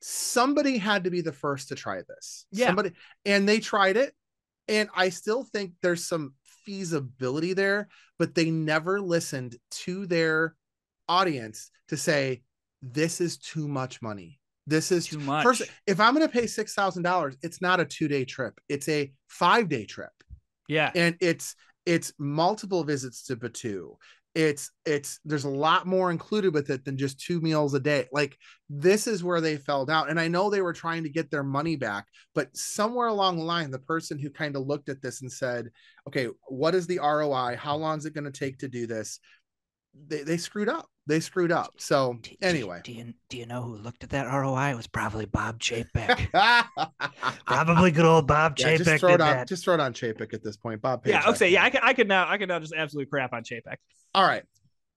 [0.00, 2.46] Somebody had to be the first to try this.
[2.50, 2.66] Yeah.
[2.66, 2.92] Somebody,
[3.24, 4.12] and they tried it,
[4.68, 7.88] and I still think there's some feasibility there,
[8.18, 10.54] but they never listened to their
[11.08, 12.42] audience to say
[12.92, 14.38] this is too much money.
[14.66, 15.42] This is too much.
[15.42, 18.58] First, if I'm going to pay six thousand dollars, it's not a two day trip;
[18.68, 20.12] it's a five day trip.
[20.68, 21.54] Yeah, and it's
[21.86, 23.96] it's multiple visits to Batuu.
[24.34, 28.08] It's it's there's a lot more included with it than just two meals a day.
[28.10, 28.36] Like
[28.68, 30.08] this is where they fell down.
[30.08, 33.44] And I know they were trying to get their money back, but somewhere along the
[33.44, 35.70] line, the person who kind of looked at this and said,
[36.08, 37.56] "Okay, what is the ROI?
[37.56, 39.20] How long is it going to take to do this?"
[40.08, 41.74] They they screwed up they screwed up.
[41.78, 44.70] So do, anyway, do you do you know who looked at that ROI?
[44.70, 46.28] It was probably Bob Chapek.
[47.46, 48.84] probably good old Bob yeah, Chapek.
[48.84, 49.48] Just throw it on that.
[49.48, 50.80] just throw it on Chapek at this point.
[50.80, 51.06] Bob.
[51.06, 53.42] yeah, okay, yeah, I could, I could now I could now just absolutely crap on
[53.42, 53.76] Chapek.
[54.14, 54.44] All right,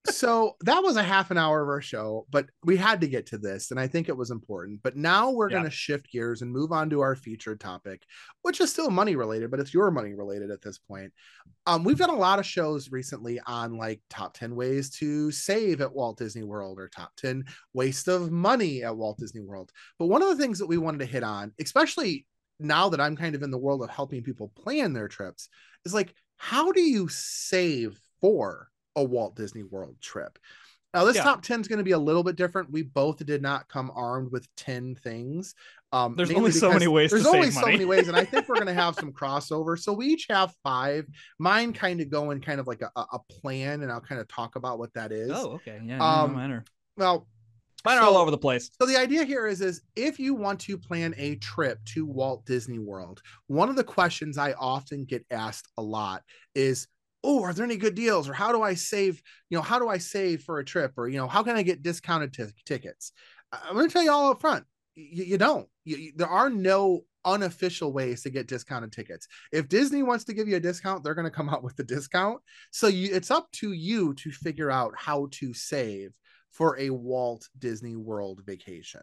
[0.09, 3.25] so that was a half an hour of our show, but we had to get
[3.27, 4.81] to this, and I think it was important.
[4.83, 5.57] But now we're yeah.
[5.57, 8.03] going to shift gears and move on to our featured topic,
[8.41, 11.11] which is still money related, but it's your money related at this point.
[11.65, 15.81] Um, we've done a lot of shows recently on like top 10 ways to save
[15.81, 17.43] at Walt Disney World or top 10
[17.73, 19.71] waste of money at Walt Disney World.
[19.99, 22.25] But one of the things that we wanted to hit on, especially
[22.59, 25.49] now that I'm kind of in the world of helping people plan their trips,
[25.85, 30.37] is like, how do you save for a Walt Disney World trip.
[30.93, 31.23] Now, this yeah.
[31.23, 32.71] top 10 is going to be a little bit different.
[32.71, 35.53] We both did not come armed with 10 things.
[35.91, 37.11] Um, there's only so many ways.
[37.11, 39.79] There's only so many ways, and I think we're going to have some crossover.
[39.79, 41.05] So we each have five.
[41.39, 44.27] Mine kind of go in kind of like a, a plan, and I'll kind of
[44.27, 45.31] talk about what that is.
[45.31, 45.99] Oh, okay, yeah.
[45.99, 46.63] Um, no
[46.97, 47.27] well,
[47.85, 48.69] mine are so, all over the place.
[48.81, 52.45] So the idea here is, is if you want to plan a trip to Walt
[52.45, 56.23] Disney World, one of the questions I often get asked a lot
[56.55, 56.87] is,
[57.23, 58.29] oh are there any good deals?
[58.29, 60.93] Or how do i save you know how do i save for a trip?
[60.97, 63.11] Or you know how can i get discounted t- tickets?
[63.51, 65.67] I'm going to tell you all up front you, you don't
[66.15, 69.27] there are no unofficial ways to get discounted tickets.
[69.51, 71.83] If disney wants to give you a discount they're going to come out with the
[71.83, 72.41] discount.
[72.71, 76.11] So you, it's up to you to figure out how to save
[76.51, 79.01] for a walt disney world vacation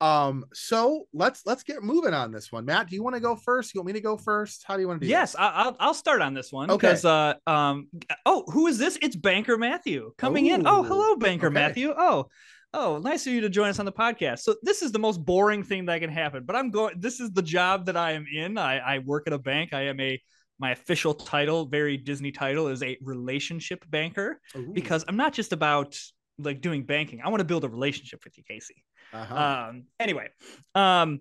[0.00, 2.64] um, so let's let's get moving on this one.
[2.66, 3.74] Matt, do you want to go first?
[3.74, 4.64] You want me to go first?
[4.66, 5.10] How do you want to do?
[5.10, 6.70] Yes, I'll I'll start on this one.
[6.70, 6.88] Okay.
[6.88, 7.88] Because uh um
[8.26, 8.98] oh who is this?
[9.00, 10.66] It's Banker Matthew coming Ooh, in.
[10.66, 11.54] Oh hello Banker okay.
[11.54, 11.94] Matthew.
[11.96, 12.26] Oh
[12.74, 14.40] oh nice of you to join us on the podcast.
[14.40, 17.00] So this is the most boring thing that can happen, but I'm going.
[17.00, 18.58] This is the job that I am in.
[18.58, 19.72] I I work at a bank.
[19.72, 20.20] I am a
[20.58, 24.72] my official title, very Disney title, is a relationship banker Ooh.
[24.72, 25.98] because I'm not just about
[26.38, 27.20] like doing banking.
[27.24, 28.82] I want to build a relationship with you, Casey.
[29.12, 29.34] Uh-huh.
[29.70, 30.28] Um, anyway,
[30.74, 31.20] um,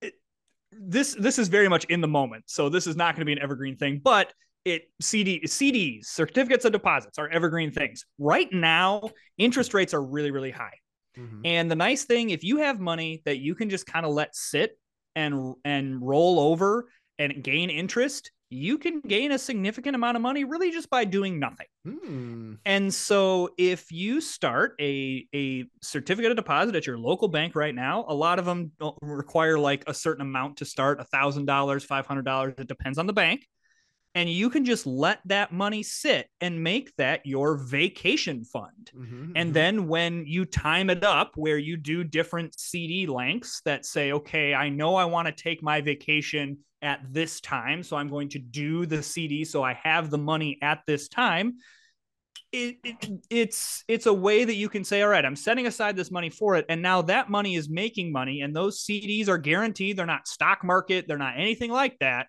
[0.00, 0.14] it,
[0.72, 3.32] this this is very much in the moment, so this is not going to be
[3.32, 4.00] an evergreen thing.
[4.02, 4.32] But
[4.64, 8.04] it CD CDs, certificates of deposits, are evergreen things.
[8.18, 10.74] Right now, interest rates are really really high.
[11.16, 11.40] Mm-hmm.
[11.44, 14.34] And the nice thing, if you have money that you can just kind of let
[14.34, 14.78] sit
[15.14, 20.44] and and roll over and gain interest, you can gain a significant amount of money
[20.44, 21.66] really just by doing nothing.
[21.84, 22.54] Hmm.
[22.64, 27.74] And so if you start a a certificate of deposit at your local bank right
[27.74, 31.46] now, a lot of them don't require like a certain amount to start, a thousand
[31.46, 32.54] dollars, five hundred dollars.
[32.58, 33.46] It depends on the bank
[34.14, 38.90] and you can just let that money sit and make that your vacation fund.
[38.94, 39.52] Mm-hmm, and mm-hmm.
[39.52, 44.54] then when you time it up where you do different CD lengths that say, okay,
[44.54, 48.38] I know I want to take my vacation at this time, so I'm going to
[48.38, 51.54] do the CD so I have the money at this time.
[52.50, 55.96] It, it, it's it's a way that you can say all right i'm setting aside
[55.96, 59.38] this money for it and now that money is making money and those cds are
[59.38, 59.96] guaranteed.
[59.96, 61.08] They're not stock market.
[61.08, 62.26] They're not anything like that.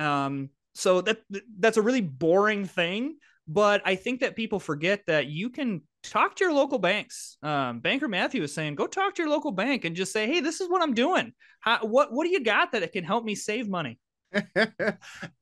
[0.00, 1.18] Um, so that
[1.58, 6.36] that's a really boring thing, but I think that people forget that you can talk
[6.36, 7.36] to your local banks.
[7.42, 10.40] Um, Banker Matthew is saying, go talk to your local bank and just say, hey,
[10.40, 11.32] this is what I'm doing.
[11.60, 13.98] How, what what do you got that it can help me save money?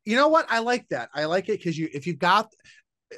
[0.04, 0.46] you know what?
[0.50, 1.10] I like that.
[1.14, 2.52] I like it because you if you've got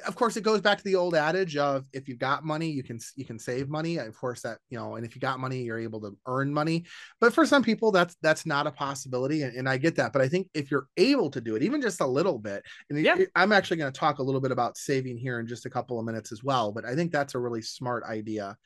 [0.07, 2.83] of course it goes back to the old adage of if you've got money you
[2.83, 3.97] can you can save money.
[3.97, 6.85] Of course that you know and if you got money you're able to earn money.
[7.19, 10.13] But for some people that's that's not a possibility and, and i get that.
[10.13, 12.99] But i think if you're able to do it even just a little bit and
[12.99, 13.17] yeah.
[13.35, 15.99] i'm actually going to talk a little bit about saving here in just a couple
[15.99, 18.57] of minutes as well but i think that's a really smart idea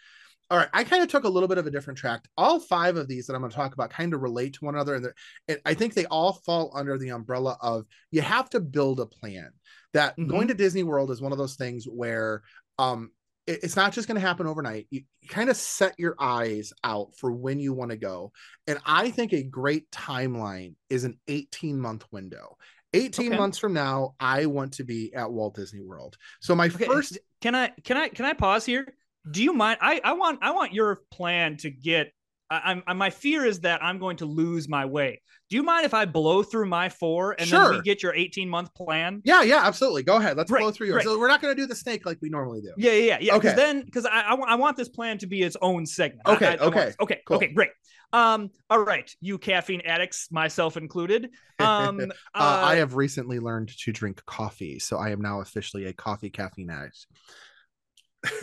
[0.49, 2.25] all right, I kind of took a little bit of a different track.
[2.37, 4.75] All five of these that I'm going to talk about kind of relate to one
[4.75, 5.07] another, and,
[5.47, 9.05] and I think they all fall under the umbrella of you have to build a
[9.05, 9.49] plan
[9.93, 10.29] that mm-hmm.
[10.29, 12.43] going to Disney World is one of those things where
[12.79, 13.11] um
[13.47, 14.87] it, it's not just going to happen overnight.
[14.89, 18.31] You, you kind of set your eyes out for when you want to go.
[18.67, 22.57] And I think a great timeline is an 18 month window.
[22.93, 23.37] 18 okay.
[23.37, 26.17] months from now, I want to be at Walt Disney World.
[26.41, 26.85] So my okay.
[26.85, 28.93] first can I can I can I pause here?
[29.29, 29.79] Do you mind?
[29.81, 32.11] I I want I want your plan to get
[32.49, 35.21] I, am my fear is that I'm going to lose my way.
[35.49, 37.59] Do you mind if I blow through my four and sure.
[37.59, 39.21] then we get your 18 month plan?
[39.23, 40.03] Yeah, yeah, absolutely.
[40.03, 40.37] Go ahead.
[40.37, 41.03] Let's blow through yours.
[41.03, 42.71] So we're not going to do the snake like we normally do.
[42.77, 43.35] Yeah, yeah, yeah.
[43.35, 43.53] Okay.
[43.53, 46.27] Then, because I, I, I, want this plan to be its own segment.
[46.27, 47.37] Okay, I, I, okay, okay, cool.
[47.37, 47.69] okay, great.
[48.13, 51.29] Um, all right, you caffeine addicts, myself included.
[51.59, 52.03] Um, uh,
[52.35, 56.29] uh, I have recently learned to drink coffee, so I am now officially a coffee
[56.29, 57.07] caffeine addict.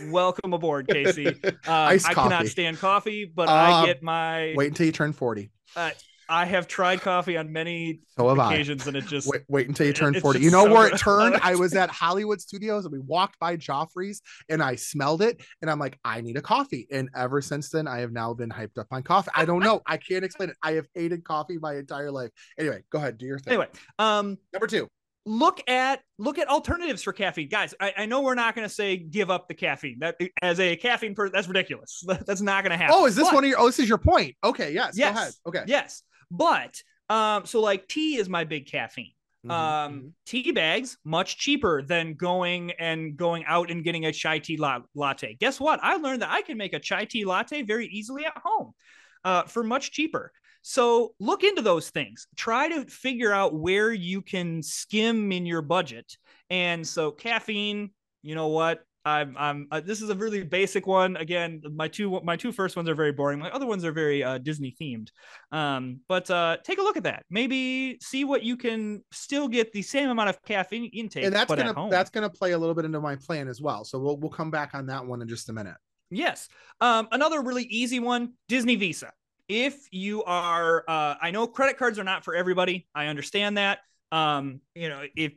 [0.09, 1.35] Welcome aboard, Casey.
[1.67, 4.53] Uh, I cannot stand coffee, but I um, get my.
[4.55, 5.51] Wait until you turn 40.
[5.75, 5.91] Uh,
[6.29, 8.89] I have tried coffee on many so occasions, I.
[8.89, 10.41] and it just wait, wait until you turn 40.
[10.41, 11.37] You know so where it turned?
[11.43, 15.71] I was at Hollywood Studios and we walked by Joffrey's and I smelled it and
[15.71, 16.87] I'm like, I need a coffee.
[16.91, 19.31] And ever since then, I have now been hyped up on coffee.
[19.35, 19.83] I don't know.
[19.87, 20.57] I can't explain it.
[20.63, 22.31] I have hated coffee my entire life.
[22.59, 23.53] Anyway, go ahead, do your thing.
[23.53, 24.89] Anyway, um, number two
[25.27, 27.49] look at look at alternatives for caffeine.
[27.49, 29.99] Guys i, I know we're not going to say give up the caffeine.
[30.01, 32.05] That as a caffeine person that's ridiculous.
[32.27, 32.97] That's not going to happen.
[32.99, 34.37] Oh is this but, one of your oh this is your point.
[34.43, 35.15] Okay yes yes.
[35.15, 35.33] go ahead.
[35.47, 35.65] Okay.
[35.67, 36.03] Yes.
[36.31, 39.13] But um so like tea is my big caffeine.
[39.47, 40.09] Mm-hmm, um mm-hmm.
[40.27, 44.81] tea bags much cheaper than going and going out and getting a chai tea la-
[44.95, 45.37] latte.
[45.41, 45.81] Guess what?
[45.83, 48.73] I learned that i can make a chai tea latte very easily at home
[49.25, 50.33] uh, for much cheaper
[50.67, 52.27] so look into those things.
[52.37, 56.17] Try to figure out where you can skim in your budget.
[56.49, 57.91] And so caffeine,
[58.23, 58.81] you know what?
[59.05, 61.19] I'm I'm uh, this is a really basic one.
[61.19, 63.41] Again, my two my two first ones are very boring.
[63.41, 65.09] My other ones are very uh, Disney themed.
[65.53, 67.27] Um, but uh, take a look at that.
[67.29, 71.25] Maybe see what you can still get the same amount of caffeine intake.
[71.25, 73.85] And that's gonna that's gonna play a little bit into my plan as well.
[73.85, 75.77] So we'll we'll come back on that one in just a minute.
[76.11, 76.49] Yes.
[76.81, 79.13] Um, another really easy one, Disney Visa
[79.49, 82.87] if you are uh, i know credit cards are not for everybody.
[82.95, 83.81] I understand that.
[84.13, 85.33] Um, you know if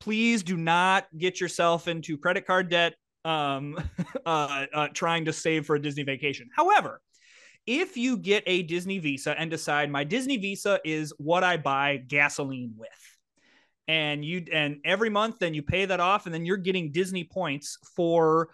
[0.00, 3.78] please do not get yourself into credit card debt um,
[4.26, 6.48] uh, uh, trying to save for a disney vacation.
[6.54, 7.00] However
[7.68, 11.98] if you get a disney visa and decide my disney visa is what i buy
[11.98, 12.88] gasoline with
[13.86, 17.24] and you and every month then you pay that off and then you're getting disney
[17.24, 18.48] points for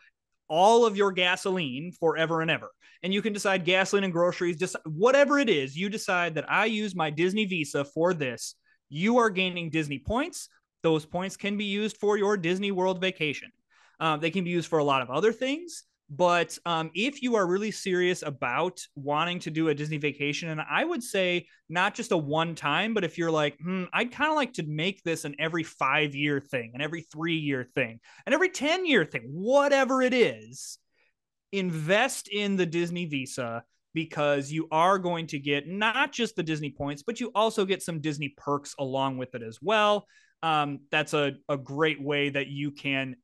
[0.48, 2.70] all of your gasoline forever and ever
[3.05, 6.64] and you can decide gasoline and groceries, just whatever it is, you decide that I
[6.64, 8.55] use my Disney Visa for this.
[8.88, 10.48] You are gaining Disney points.
[10.83, 13.52] Those points can be used for your Disney World vacation.
[14.00, 15.85] Um, they can be used for a lot of other things.
[16.09, 20.61] But um, if you are really serious about wanting to do a Disney vacation, and
[20.61, 24.31] I would say not just a one time, but if you're like, hmm, I'd kind
[24.31, 28.00] of like to make this an every five year thing, an every three year thing,
[28.27, 30.79] an every 10 year thing, whatever it is,
[31.59, 36.71] invest in the Disney Visa because you are going to get not just the Disney
[36.71, 40.07] points, but you also get some Disney perks along with it as well.
[40.42, 43.17] Um, that's a, a great way that you can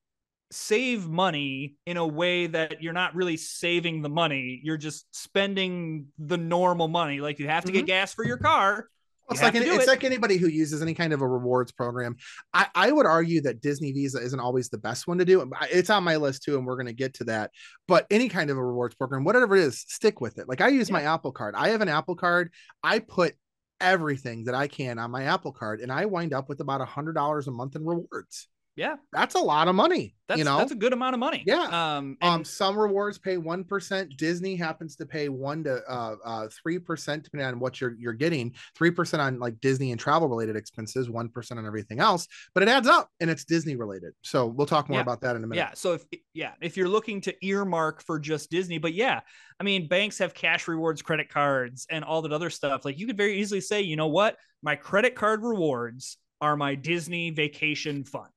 [0.53, 4.61] save money in a way that you're not really saving the money.
[4.63, 7.21] You're just spending the normal money.
[7.21, 7.81] Like you have to mm-hmm.
[7.81, 8.89] get gas for your car.
[9.31, 9.89] It's like any, it's it.
[9.89, 12.17] like anybody who uses any kind of a rewards program.
[12.53, 15.51] I, I would argue that Disney Visa isn't always the best one to do.
[15.71, 17.51] It's on my list too, and we're going to get to that.
[17.89, 20.49] But any kind of a rewards program, whatever it is, stick with it.
[20.49, 20.95] Like I use yeah.
[20.95, 21.55] my Apple Card.
[21.57, 22.53] I have an Apple Card.
[22.83, 23.35] I put
[23.81, 26.87] everything that I can on my Apple Card, and I wind up with about a
[26.87, 28.49] hundred dollars a month in rewards.
[28.77, 30.15] Yeah, that's a lot of money.
[30.29, 31.43] That's, you know, that's a good amount of money.
[31.45, 31.65] Yeah.
[31.65, 34.17] Um, and- um, some rewards pay one percent.
[34.17, 38.13] Disney happens to pay one to uh, uh three percent depending on what you're you're
[38.13, 38.55] getting.
[38.77, 41.11] Three percent on like Disney and travel related expenses.
[41.11, 42.29] One percent on everything else.
[42.55, 44.13] But it adds up, and it's Disney related.
[44.23, 45.03] So we'll talk more yeah.
[45.03, 45.61] about that in a minute.
[45.61, 45.75] Yeah.
[45.75, 49.21] So if yeah, if you're looking to earmark for just Disney, but yeah,
[49.59, 52.85] I mean, banks have cash rewards, credit cards, and all that other stuff.
[52.85, 56.75] Like you could very easily say, you know what, my credit card rewards are my
[56.77, 58.31] Disney vacation fund.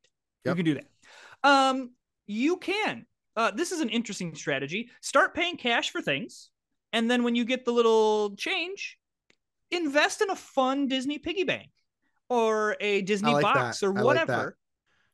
[0.45, 0.57] Yep.
[0.57, 1.49] You can do that.
[1.49, 1.91] Um,
[2.27, 3.05] you can.
[3.35, 4.89] Uh, this is an interesting strategy.
[5.01, 6.49] Start paying cash for things,
[6.91, 8.97] and then when you get the little change,
[9.71, 11.69] invest in a fun Disney piggy bank
[12.29, 13.87] or a Disney like box that.
[13.87, 14.53] or whatever, like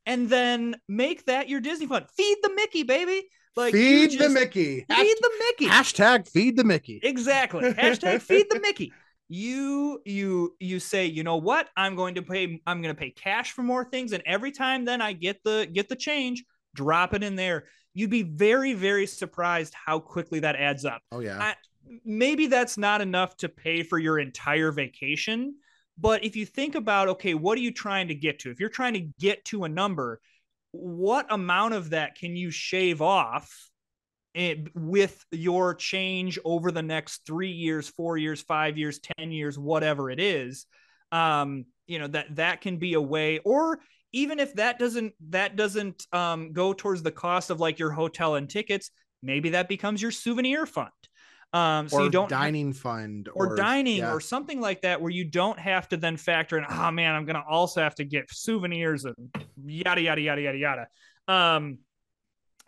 [0.06, 2.06] and then make that your Disney fund.
[2.16, 3.30] Feed the Mickey, baby.
[3.56, 4.86] Like feed the Mickey.
[4.90, 5.68] Feed the Mickey.
[5.68, 7.00] Hashtag feed the Mickey.
[7.02, 7.72] Exactly.
[7.74, 8.94] Hashtag feed the Mickey
[9.30, 11.70] you you you say you know what?
[11.78, 14.86] I'm going to pay i'm going to pay cash for more things and every time
[14.86, 16.44] then i get the get the change
[16.76, 17.66] drop it in there.
[17.94, 21.02] You'd be very very surprised how quickly that adds up.
[21.12, 21.40] Oh yeah.
[21.40, 21.56] I,
[22.06, 25.56] maybe that's not enough to pay for your entire vacation
[25.98, 28.52] but if you think about okay what are you trying to get to?
[28.52, 30.22] If you're trying to get to a number
[30.72, 33.69] what amount of that can you shave off
[34.34, 39.58] it, with your change over the next three years, four years, five years, 10 years,
[39.58, 40.66] whatever it is,
[41.12, 43.80] um, you know, that, that can be a way, or
[44.12, 48.36] even if that doesn't, that doesn't um, go towards the cost of like your hotel
[48.36, 48.92] and tickets,
[49.24, 50.90] maybe that becomes your souvenir fund.
[51.52, 54.14] Um, so you don't dining fund or, or dining yeah.
[54.14, 57.26] or something like that, where you don't have to then factor in, oh man, I'm
[57.26, 59.16] going to also have to get souvenirs and
[59.66, 60.88] yada, yada, yada, yada, yada.
[61.28, 61.80] Um,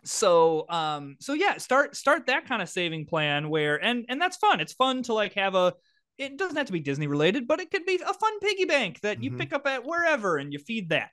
[0.04, 4.36] so um so yeah start start that kind of saving plan where and and that's
[4.36, 5.72] fun it's fun to like have a
[6.18, 9.00] it doesn't have to be disney related but it could be a fun piggy bank
[9.00, 9.24] that mm-hmm.
[9.24, 11.12] you pick up at wherever and you feed that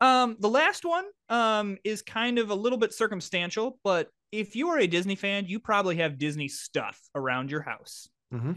[0.00, 4.68] um the last one um is kind of a little bit circumstantial but if you
[4.68, 8.52] are a disney fan you probably have disney stuff around your house mm-hmm.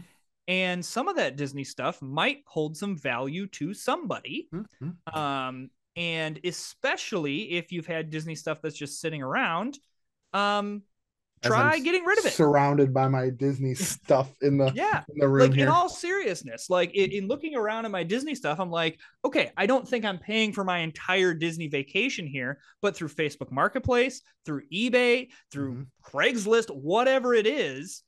[0.48, 5.18] and some of that disney stuff might hold some value to somebody mm-hmm.
[5.18, 9.78] um and especially if you've had Disney stuff that's just sitting around,
[10.34, 10.82] um,
[11.42, 12.34] try getting rid of it.
[12.34, 15.48] Surrounded by my Disney stuff in the yeah in the room.
[15.48, 15.64] Like here.
[15.64, 19.52] in all seriousness, like in, in, looking around at my Disney stuff, I'm like, okay,
[19.56, 24.20] I don't think I'm paying for my entire Disney vacation here, but through Facebook Marketplace,
[24.44, 26.16] through eBay, through mm-hmm.
[26.16, 28.02] Craigslist, whatever it is.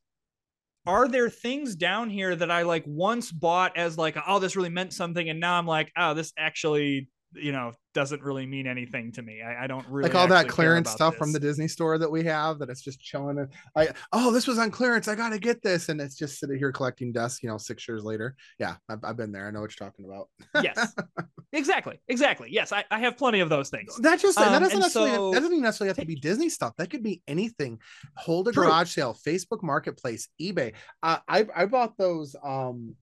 [0.86, 4.70] Are there things down here that I like once bought as like, oh, this really
[4.70, 9.10] meant something, and now I'm like, oh, this actually you know doesn't really mean anything
[9.12, 9.42] to me.
[9.42, 11.18] I, I don't really like all that clearance stuff this.
[11.18, 13.38] from the Disney store that we have that it's just chilling.
[13.38, 15.08] And I oh this was on clearance.
[15.08, 17.42] I got to get this, and it's just sitting here collecting dust.
[17.42, 18.36] You know, six years later.
[18.58, 19.46] Yeah, I've, I've been there.
[19.46, 20.28] I know what you're talking about.
[20.62, 20.94] yes,
[21.52, 22.48] exactly, exactly.
[22.50, 23.96] Yes, I, I have plenty of those things.
[23.96, 26.74] That just um, that doesn't necessarily so, that doesn't necessarily have to be Disney stuff.
[26.78, 27.80] That could be anything.
[28.16, 28.64] Hold a true.
[28.64, 30.74] garage sale, Facebook Marketplace, eBay.
[31.02, 32.94] Uh, I I bought those um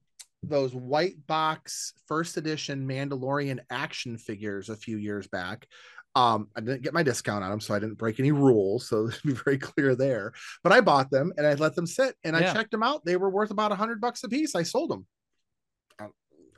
[0.43, 5.67] those white box first edition Mandalorian action figures a few years back.
[6.15, 8.89] Um, I didn't get my discount on them, so I didn't break any rules.
[8.89, 10.33] So to be very clear there.
[10.63, 12.51] But I bought them and I let them sit and yeah.
[12.51, 13.05] I checked them out.
[13.05, 14.55] They were worth about a hundred bucks a piece.
[14.55, 15.07] I sold them.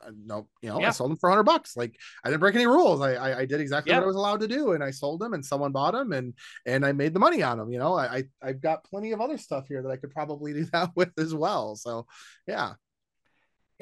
[0.05, 0.87] Uh, no, you know, yeah.
[0.87, 1.75] I sold them for hundred bucks.
[1.75, 3.01] Like I didn't break any rules.
[3.01, 3.97] I I, I did exactly yeah.
[3.97, 6.33] what I was allowed to do, and I sold them, and someone bought them, and
[6.65, 7.71] and I made the money on them.
[7.71, 10.65] You know, I I've got plenty of other stuff here that I could probably do
[10.71, 11.75] that with as well.
[11.75, 12.07] So
[12.47, 12.73] yeah,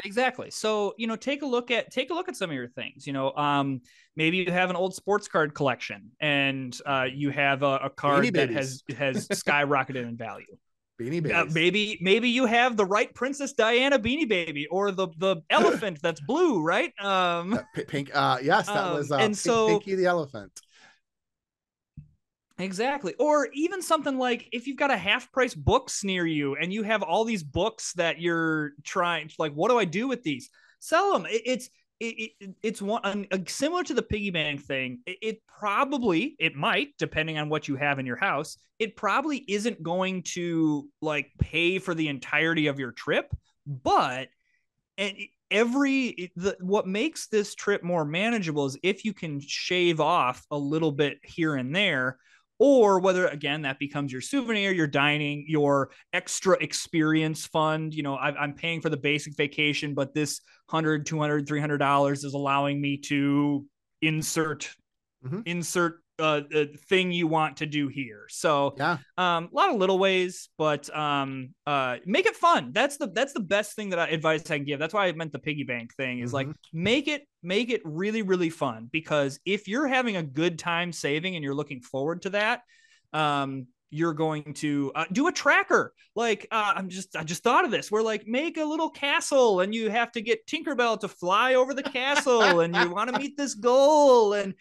[0.03, 0.51] Exactly.
[0.51, 3.07] So, you know, take a look at take a look at some of your things.
[3.07, 3.81] You know, um,
[4.15, 8.33] maybe you have an old sports card collection and uh, you have a, a card
[8.33, 10.45] that has has skyrocketed in value.
[10.99, 11.31] Beanie Babies.
[11.31, 15.99] Uh, maybe maybe you have the right Princess Diana Beanie Baby or the the elephant
[16.01, 16.91] that's blue, right?
[16.99, 18.11] Um, uh, pink.
[18.13, 20.59] Uh, yes, that um, was uh, and pink, so Pinky the elephant.
[22.59, 23.13] Exactly.
[23.19, 26.83] Or even something like if you've got a half price books near you and you
[26.83, 30.49] have all these books that you're trying like what do I do with these?
[30.79, 31.25] Sell them.
[31.27, 34.99] It, it's it, it, it's one similar to the piggy bank thing.
[35.05, 38.57] It probably it might depending on what you have in your house.
[38.79, 43.35] It probably isn't going to like pay for the entirety of your trip,
[43.65, 44.29] but
[44.97, 45.15] and
[45.49, 50.57] every the, what makes this trip more manageable is if you can shave off a
[50.57, 52.17] little bit here and there
[52.59, 58.15] or whether again that becomes your souvenir your dining your extra experience fund you know
[58.15, 62.81] I, am paying for the basic vacation but this 100 200 300 dollars is allowing
[62.81, 63.65] me to
[64.01, 64.69] insert
[65.25, 65.41] mm-hmm.
[65.45, 68.25] insert uh, the thing you want to do here.
[68.29, 72.71] So yeah, um, a lot of little ways, but um, uh, make it fun.
[72.73, 74.79] That's the that's the best thing that I advice I can give.
[74.79, 76.49] That's why I meant the piggy bank thing is mm-hmm.
[76.49, 80.91] like make it make it really really fun because if you're having a good time
[80.91, 82.61] saving and you're looking forward to that,
[83.13, 85.93] um, you're going to uh, do a tracker.
[86.15, 87.91] Like uh, i'm just i just thought of this.
[87.91, 91.73] We're like make a little castle and you have to get tinkerbell to fly over
[91.73, 94.33] the castle and you want to meet this goal.
[94.33, 94.53] And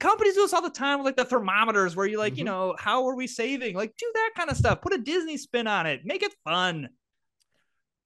[0.00, 2.40] companies do this all the time with like the thermometers where you like mm-hmm.
[2.40, 3.76] you know how are we saving?
[3.76, 4.82] Like do that kind of stuff.
[4.82, 6.00] Put a disney spin on it.
[6.04, 6.88] Make it fun.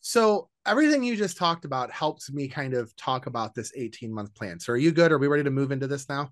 [0.02, 4.34] So everything you just talked about helps me kind of talk about this 18 month
[4.34, 4.60] plan.
[4.60, 5.10] So are you good?
[5.12, 6.30] Are we ready to move into this now?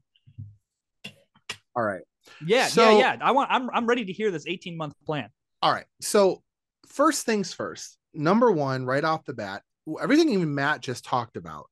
[1.74, 2.07] All right
[2.44, 3.16] yeah, so, yeah, yeah.
[3.20, 3.50] I want.
[3.50, 5.28] I'm I'm ready to hear this 18 month plan.
[5.62, 5.86] All right.
[6.00, 6.42] So
[6.86, 7.96] first things first.
[8.14, 9.62] Number one, right off the bat,
[10.00, 11.66] everything even Matt just talked about.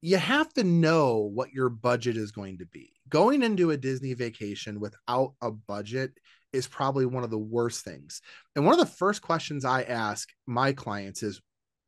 [0.00, 2.92] You have to know what your budget is going to be.
[3.08, 6.12] Going into a Disney vacation without a budget
[6.52, 8.20] is probably one of the worst things.
[8.54, 11.40] And one of the first questions I ask my clients is,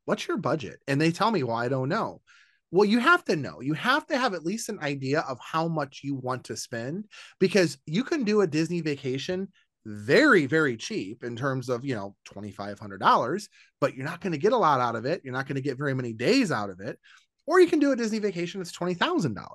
[0.04, 0.80] What's your budget?
[0.88, 2.22] And they tell me, Well, I don't know.
[2.70, 3.60] Well, you have to know.
[3.60, 7.06] You have to have at least an idea of how much you want to spend
[7.38, 9.48] because you can do a Disney vacation
[9.86, 13.48] very, very cheap in terms of, you know, $2,500,
[13.80, 15.22] but you're not going to get a lot out of it.
[15.24, 16.98] You're not going to get very many days out of it.
[17.46, 19.46] Or you can do a Disney vacation that's $20,000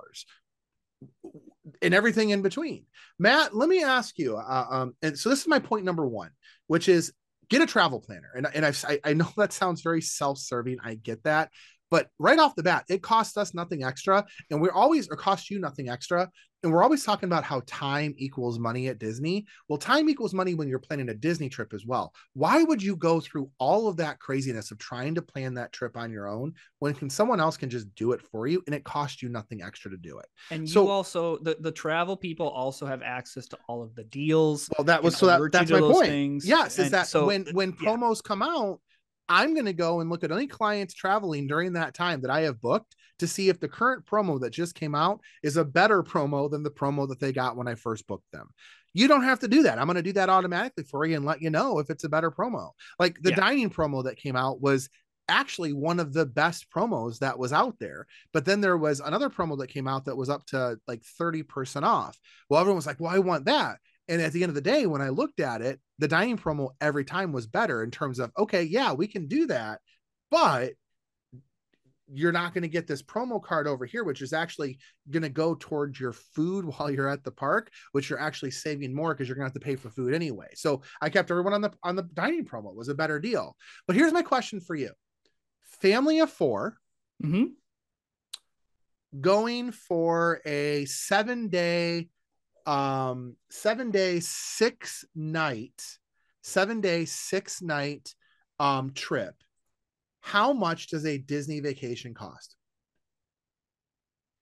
[1.81, 2.85] and everything in between.
[3.19, 4.37] Matt, let me ask you.
[4.37, 6.31] Uh, um, and so this is my point number one,
[6.65, 7.13] which is
[7.49, 8.31] get a travel planner.
[8.35, 10.77] And, and I've, I, I know that sounds very self serving.
[10.83, 11.51] I get that.
[11.93, 14.25] But right off the bat, it costs us nothing extra.
[14.49, 16.27] And we're always, or cost you nothing extra.
[16.63, 19.45] And we're always talking about how time equals money at Disney.
[19.69, 22.11] Well, time equals money when you're planning a Disney trip as well.
[22.33, 25.95] Why would you go through all of that craziness of trying to plan that trip
[25.95, 28.83] on your own when can someone else can just do it for you and it
[28.83, 30.25] costs you nothing extra to do it?
[30.49, 34.05] And so, you also the, the travel people also have access to all of the
[34.05, 34.67] deals.
[34.75, 36.07] Well, that was so that, that's my point.
[36.07, 36.47] Things.
[36.47, 38.79] Yes, is that so, when when promos come out,
[39.33, 42.41] I'm going to go and look at any clients traveling during that time that I
[42.41, 46.03] have booked to see if the current promo that just came out is a better
[46.03, 48.49] promo than the promo that they got when I first booked them.
[48.93, 49.79] You don't have to do that.
[49.79, 52.09] I'm going to do that automatically for you and let you know if it's a
[52.09, 52.69] better promo.
[52.99, 53.37] Like the yeah.
[53.37, 54.87] dining promo that came out was
[55.27, 58.05] actually one of the best promos that was out there.
[58.33, 61.81] But then there was another promo that came out that was up to like 30%
[61.81, 62.19] off.
[62.49, 63.79] Well, everyone was like, well, I want that.
[64.07, 66.69] And at the end of the day, when I looked at it, the dining promo
[66.81, 69.79] every time was better in terms of, okay, yeah, we can do that,
[70.29, 70.73] but
[72.11, 74.77] you're not going to get this promo card over here, which is actually
[75.09, 78.93] going to go towards your food while you're at the park, which you're actually saving
[78.93, 80.47] more because you're going to have to pay for food anyway.
[80.55, 83.55] So I kept everyone on the on the dining promo it was a better deal.
[83.87, 84.91] But here's my question for you:
[85.81, 86.77] Family of 4
[87.23, 87.45] mm-hmm.
[89.19, 92.09] going for a seven day
[92.65, 95.81] um seven day six night
[96.41, 98.13] seven day six night
[98.59, 99.35] um trip
[100.21, 102.55] how much does a disney vacation cost?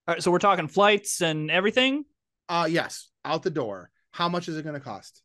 [0.07, 2.05] All right so we're talking flights and everything?
[2.47, 3.89] Uh yes out the door.
[4.11, 5.24] How much is it going to cost?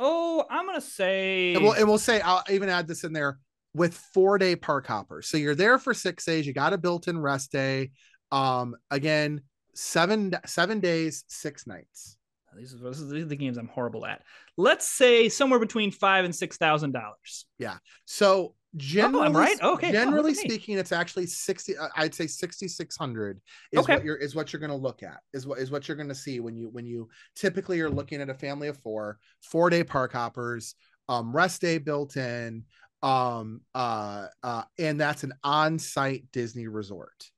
[0.00, 3.12] Oh i'm going to say and we'll, and we'll say i'll even add this in
[3.12, 3.38] there
[3.74, 5.28] with four day park hoppers.
[5.28, 7.90] So you're there for six days you got a built-in rest day.
[8.32, 9.42] Um again
[9.74, 12.16] seven seven days, six nights.
[12.56, 14.22] These are, these are the games I'm horrible at.
[14.56, 17.46] Let's say somewhere between five and six thousand dollars.
[17.58, 17.78] Yeah.
[18.04, 19.60] So generally, oh, I'm right.
[19.60, 19.92] Okay.
[19.92, 21.76] Generally oh, speaking, it's actually sixty.
[21.76, 23.40] Uh, I'd say sixty six hundred
[23.72, 23.96] is okay.
[23.96, 25.18] what you're is what you're going to look at.
[25.32, 28.20] Is what is what you're going to see when you when you typically are looking
[28.20, 30.74] at a family of four, four day park hoppers,
[31.08, 32.64] um, rest day built in,
[33.02, 37.30] um, uh, uh, and that's an on site Disney resort.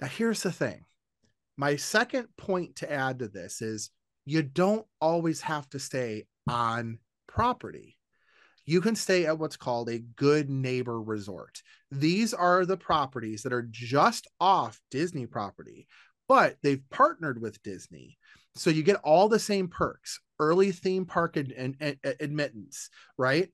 [0.00, 0.84] Now here's the thing
[1.58, 3.90] my second point to add to this is
[4.24, 7.96] you don't always have to stay on property.
[8.64, 11.60] You can stay at what's called a good neighbor resort.
[11.90, 15.88] These are the properties that are just off Disney property,
[16.28, 18.18] but they've partnered with Disney.
[18.54, 23.48] So you get all the same perks early theme park ad- ad- ad- admittance, right?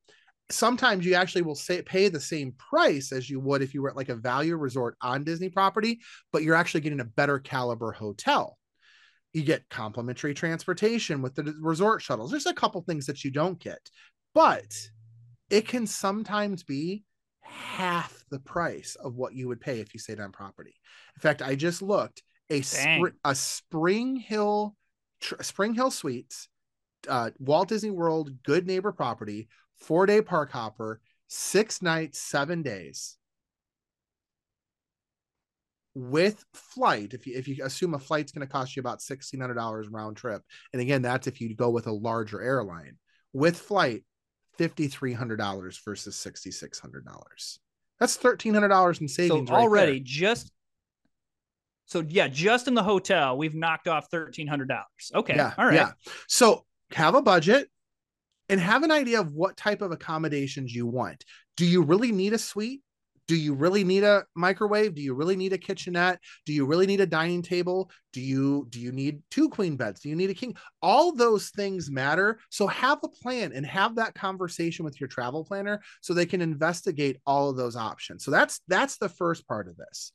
[0.50, 3.90] Sometimes you actually will say pay the same price as you would if you were
[3.90, 6.00] at like a value resort on Disney property,
[6.32, 8.58] but you're actually getting a better caliber hotel.
[9.32, 12.30] You get complimentary transportation with the resort shuttles.
[12.30, 13.80] There's a couple things that you don't get,
[14.34, 14.66] but
[15.50, 17.04] it can sometimes be
[17.40, 20.74] half the price of what you would pay if you stayed on property.
[21.16, 24.76] In fact, I just looked a spr- a Spring Hill
[25.20, 26.48] tr- Spring Hill Suites,
[27.08, 29.48] uh, Walt Disney World Good Neighbor property,
[29.86, 33.16] four day park hopper, six nights, seven days.
[35.96, 39.40] With flight, if you if you assume a flight's going to cost you about sixteen
[39.40, 42.96] hundred dollars round trip, and again, that's if you go with a larger airline.
[43.32, 44.02] With flight,
[44.58, 47.60] fifty three hundred dollars versus sixty six hundred dollars.
[48.00, 49.92] That's thirteen hundred dollars in savings so already.
[49.92, 50.50] Right just
[51.86, 55.12] so yeah, just in the hotel, we've knocked off thirteen hundred dollars.
[55.14, 55.74] Okay, yeah, all right.
[55.74, 55.92] Yeah.
[56.26, 57.68] So have a budget
[58.48, 61.24] and have an idea of what type of accommodations you want.
[61.56, 62.82] Do you really need a suite?
[63.26, 64.94] Do you really need a microwave?
[64.94, 66.20] Do you really need a kitchenette?
[66.44, 67.90] Do you really need a dining table?
[68.12, 70.00] Do you do you need two queen beds?
[70.00, 70.54] Do you need a king?
[70.82, 72.38] All those things matter.
[72.50, 76.42] So have a plan and have that conversation with your travel planner so they can
[76.42, 78.24] investigate all of those options.
[78.24, 80.12] So that's that's the first part of this.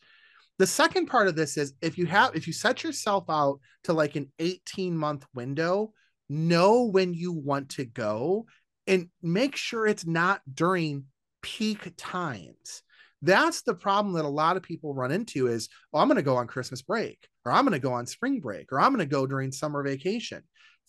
[0.59, 3.93] The second part of this is if you have if you set yourself out to
[3.93, 5.93] like an 18 month window,
[6.30, 8.45] know when you want to go
[8.88, 11.05] and make sure it's not during
[11.41, 12.84] peak times.
[13.21, 16.21] That's the problem that a lot of people run into is, oh, I'm going to
[16.21, 19.05] go on Christmas break, or I'm going to go on spring break, or I'm going
[19.05, 20.43] to go during summer vacation.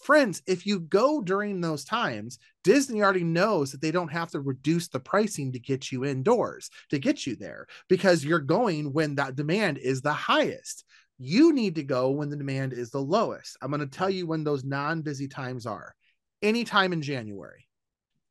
[0.05, 4.41] Friends, if you go during those times, Disney already knows that they don't have to
[4.41, 9.17] reduce the pricing to get you indoors, to get you there, because you're going when
[9.17, 10.85] that demand is the highest.
[11.23, 13.59] You need to go when the demand is the lowest.
[13.61, 15.95] I'm going to tell you when those non busy times are
[16.41, 17.67] anytime in January.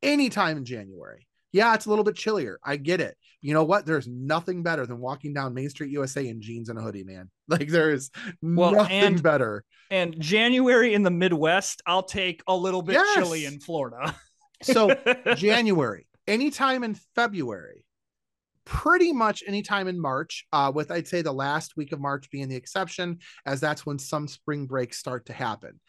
[0.02, 1.28] Anytime in January.
[1.52, 2.58] Yeah, it's a little bit chillier.
[2.64, 3.16] I get it.
[3.40, 3.86] You know what?
[3.86, 7.30] There's nothing better than walking down Main Street USA in jeans and a hoodie, man.
[7.48, 8.12] Like there is
[8.42, 9.64] well, nothing and, better.
[9.90, 13.14] And January in the Midwest, I'll take a little bit yes.
[13.14, 14.14] chilly in Florida.
[14.62, 14.94] so
[15.34, 17.79] January, anytime in February,
[18.64, 22.48] pretty much anytime in March, uh, with I'd say the last week of March being
[22.48, 25.80] the exception, as that's when some spring breaks start to happen.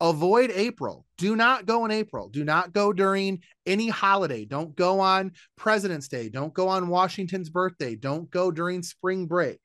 [0.00, 1.04] Avoid April.
[1.18, 2.30] Do not go in April.
[2.30, 4.46] Do not go during any holiday.
[4.46, 6.30] Don't go on President's Day.
[6.30, 7.96] Don't go on Washington's birthday.
[7.96, 9.60] Don't go during spring break.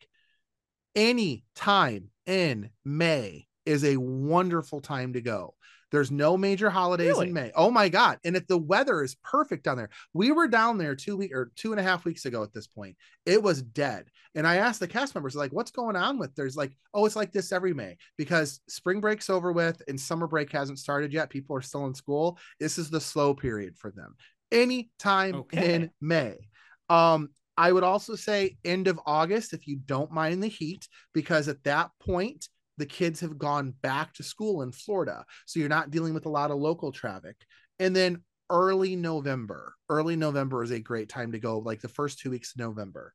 [0.93, 5.55] Any time in May is a wonderful time to go.
[5.91, 7.27] There's no major holidays really?
[7.27, 7.51] in May.
[7.55, 8.19] Oh my God.
[8.23, 11.51] And if the weather is perfect down there, we were down there two week or
[11.55, 12.97] two and a half weeks ago at this point.
[13.25, 14.07] It was dead.
[14.33, 17.15] And I asked the cast members, like, what's going on with there's like, oh, it's
[17.15, 21.29] like this every May because spring break's over with and summer break hasn't started yet.
[21.29, 22.37] People are still in school.
[22.59, 24.15] This is the slow period for them.
[24.51, 25.75] Any time okay.
[25.75, 26.49] in May.
[26.89, 31.47] Um, I would also say end of August if you don't mind the heat, because
[31.47, 35.25] at that point, the kids have gone back to school in Florida.
[35.45, 37.35] So you're not dealing with a lot of local traffic.
[37.79, 42.19] And then early November, early November is a great time to go, like the first
[42.19, 43.13] two weeks of November.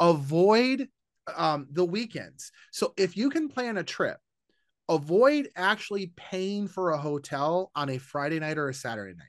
[0.00, 0.88] Avoid
[1.36, 2.52] um, the weekends.
[2.72, 4.18] So if you can plan a trip,
[4.88, 9.26] avoid actually paying for a hotel on a Friday night or a Saturday night.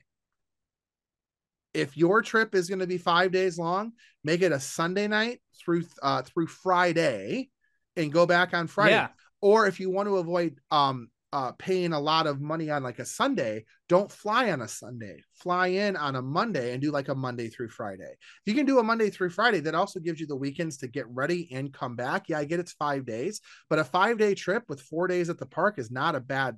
[1.74, 3.92] If your trip is going to be five days long,
[4.24, 7.50] make it a Sunday night through uh, through Friday,
[7.94, 8.94] and go back on Friday.
[8.94, 9.08] Yeah
[9.40, 12.98] or if you want to avoid um uh, paying a lot of money on like
[12.98, 15.22] a Sunday, don't fly on a Sunday.
[15.34, 18.10] Fly in on a Monday and do like a Monday through Friday.
[18.10, 20.88] If you can do a Monday through Friday, that also gives you the weekends to
[20.88, 22.28] get ready and come back.
[22.28, 25.38] Yeah, I get it's five days, but a five day trip with four days at
[25.38, 26.56] the park is not a bad.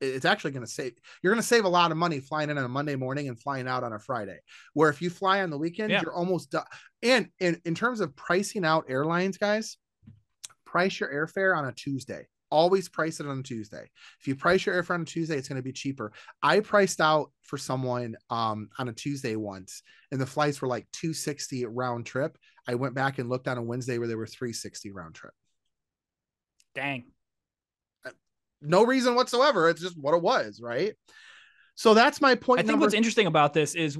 [0.00, 0.92] It's actually going to save.
[1.22, 3.38] You're going to save a lot of money flying in on a Monday morning and
[3.38, 4.38] flying out on a Friday.
[4.72, 6.00] Where if you fly on the weekend, yeah.
[6.00, 6.64] you're almost done.
[7.02, 9.76] And in in terms of pricing out airlines, guys,
[10.70, 13.88] price your airfare on a Tuesday always price it on a Tuesday.
[14.20, 16.12] If you price your airfare on a Tuesday, it's going to be cheaper.
[16.42, 20.86] I priced out for someone um, on a Tuesday once, and the flights were like
[20.92, 22.36] 260 round trip.
[22.66, 25.32] I went back and looked on a Wednesday where they were 360 round trip.
[26.74, 27.06] Dang.
[28.04, 28.10] Uh,
[28.62, 29.68] no reason whatsoever.
[29.68, 30.94] It's just what it was, right?
[31.74, 32.60] So that's my point.
[32.60, 33.98] I think what's interesting about this is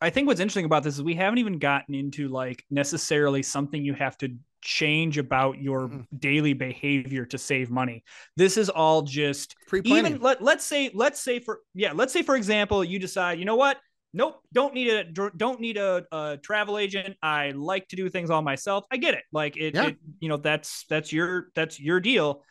[0.00, 3.82] I think what's interesting about this is we haven't even gotten into like necessarily something
[3.82, 6.00] you have to change about your mm-hmm.
[6.18, 8.04] daily behavior to save money.
[8.36, 9.54] This is all just
[9.84, 13.44] even let, let's say let's say for yeah, let's say for example you decide, you
[13.44, 13.78] know what?
[14.12, 15.04] Nope, don't need a
[15.36, 17.16] don't need a, a travel agent.
[17.22, 18.84] I like to do things all myself.
[18.90, 19.24] I get it.
[19.32, 19.88] Like it, yeah.
[19.88, 22.42] it you know that's that's your that's your deal.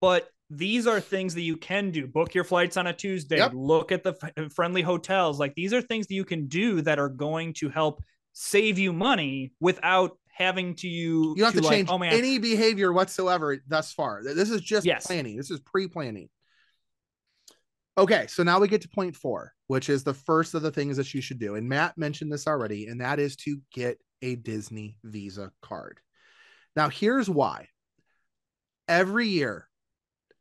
[0.00, 2.06] But these are things that you can do.
[2.06, 3.38] Book your flights on a Tuesday.
[3.38, 3.52] Yep.
[3.54, 5.40] Look at the f- friendly hotels.
[5.40, 8.02] Like these are things that you can do that are going to help
[8.34, 11.34] save you money without having to you.
[11.36, 14.22] You have to, to change like, oh, any behavior whatsoever thus far.
[14.24, 15.06] This is just yes.
[15.06, 15.36] planning.
[15.36, 16.28] This is pre-planning.
[17.98, 20.96] Okay, so now we get to point four, which is the first of the things
[20.96, 21.56] that you should do.
[21.56, 26.00] And Matt mentioned this already, and that is to get a Disney Visa card.
[26.74, 27.68] Now, here's why.
[28.88, 29.68] Every year,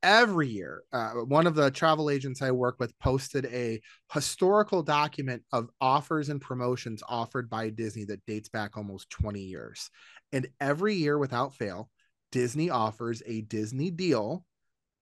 [0.03, 3.81] every year, uh, one of the travel agents I work with posted a
[4.13, 9.89] historical document of offers and promotions offered by Disney that dates back almost 20 years.
[10.31, 11.89] And every year, without fail,
[12.31, 14.45] Disney offers a Disney deal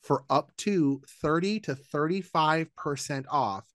[0.01, 3.65] for up to 30 to 35% off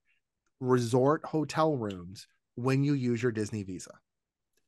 [0.60, 3.92] resort hotel rooms when you use your Disney Visa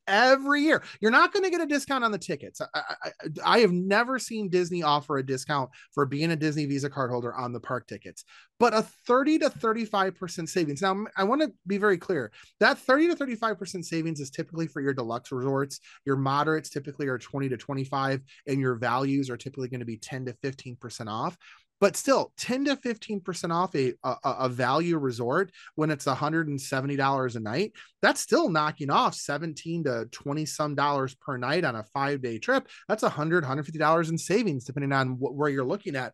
[0.06, 0.82] every year.
[1.00, 2.60] You're not going to get a discount on the tickets.
[2.60, 3.10] I, I,
[3.44, 7.34] I, have never seen Disney offer a discount for being a Disney Visa card holder
[7.34, 8.24] on the park tickets,
[8.58, 10.82] but a 30 to 35% savings.
[10.82, 14.80] Now, I want to be very clear that 30 to 35% savings is typically for
[14.80, 15.80] your deluxe resorts.
[16.04, 19.98] Your moderates typically are 20 to 25, and your values are typically going to be
[19.98, 21.36] 10 to 15% off
[21.80, 27.40] but still 10 to 15% off a, a, a, value resort when it's $170 a
[27.40, 32.22] night that's still knocking off 17 to 20 some dollars per night on a five
[32.22, 32.68] day trip.
[32.88, 36.12] That's 100 $150 in savings depending on where you're looking at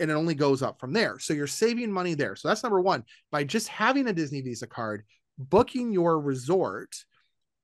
[0.00, 1.18] and it only goes up from there.
[1.18, 2.36] So you're saving money there.
[2.36, 5.04] So that's number one by just having a disney visa card
[5.38, 6.94] booking your resort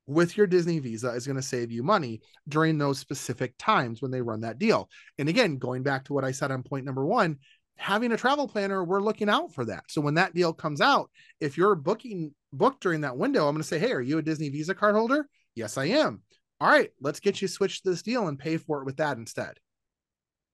[0.07, 4.11] with your Disney Visa is going to save you money during those specific times when
[4.11, 4.89] they run that deal.
[5.19, 7.39] And again, going back to what I said on point number one,
[7.77, 9.85] having a travel planner, we're looking out for that.
[9.89, 13.63] So when that deal comes out, if you're booking booked during that window, I'm going
[13.63, 15.29] to say, Hey, are you a Disney Visa card holder?
[15.55, 16.23] Yes, I am.
[16.61, 19.17] All right, let's get you switched to this deal and pay for it with that
[19.17, 19.55] instead.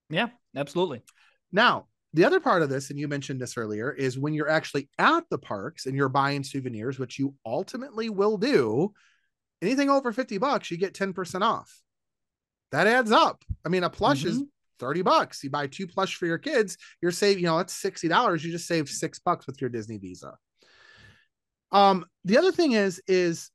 [0.09, 1.03] Yeah, absolutely.
[1.51, 4.88] Now, the other part of this, and you mentioned this earlier, is when you're actually
[4.99, 8.92] at the parks and you're buying souvenirs, which you ultimately will do,
[9.62, 11.80] anything over 50 bucks, you get 10% off.
[12.72, 13.44] That adds up.
[13.64, 14.28] I mean, a plush mm-hmm.
[14.28, 14.44] is
[14.78, 15.42] 30 bucks.
[15.42, 18.42] You buy two plush for your kids, you're saving, you know, that's $60.
[18.42, 20.36] You just save six bucks with your Disney Visa.
[21.72, 23.50] Um, the other thing is, is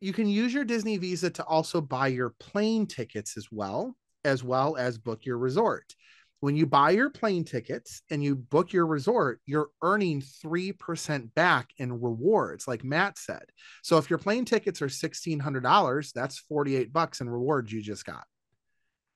[0.00, 4.42] you can use your Disney Visa to also buy your plane tickets as well, as
[4.42, 5.94] well as book your resort
[6.40, 11.70] when you buy your plane tickets and you book your resort, you're earning 3% back
[11.76, 13.44] in rewards, like Matt said.
[13.82, 18.24] So if your plane tickets are $1,600, that's 48 bucks in rewards you just got.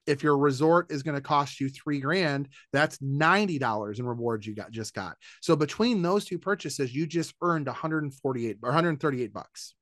[0.06, 4.54] If your resort is going to cost you three grand, that's $90 in rewards you
[4.54, 5.16] got just got.
[5.40, 9.74] So between those two purchases, you just earned 148 or 138 bucks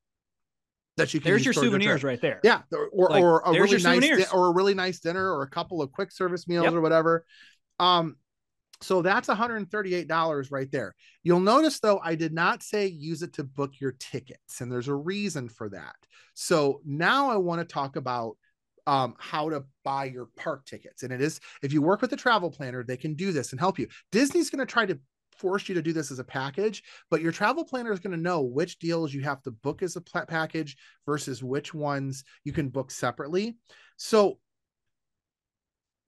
[0.97, 2.63] that you can there's your souvenirs right there yeah
[2.93, 5.81] or, like, or a really nice di- or a really nice dinner or a couple
[5.81, 6.73] of quick service meals yep.
[6.73, 7.25] or whatever
[7.81, 8.17] um
[8.83, 13.45] so that's $138 right there you'll notice though i did not say use it to
[13.45, 15.97] book your tickets and there's a reason for that
[16.35, 18.37] so now i want to talk about
[18.87, 21.03] um, how to buy your park tickets.
[21.03, 23.61] And it is, if you work with a travel planner, they can do this and
[23.61, 23.89] help you.
[24.11, 24.99] Disney's going to try to
[25.37, 28.23] force you to do this as a package, but your travel planner is going to
[28.23, 30.77] know which deals you have to book as a package
[31.07, 33.57] versus which ones you can book separately.
[33.97, 34.39] So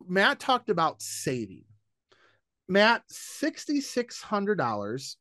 [0.06, 1.64] Matt talked about saving.
[2.68, 5.16] Matt, $6,600.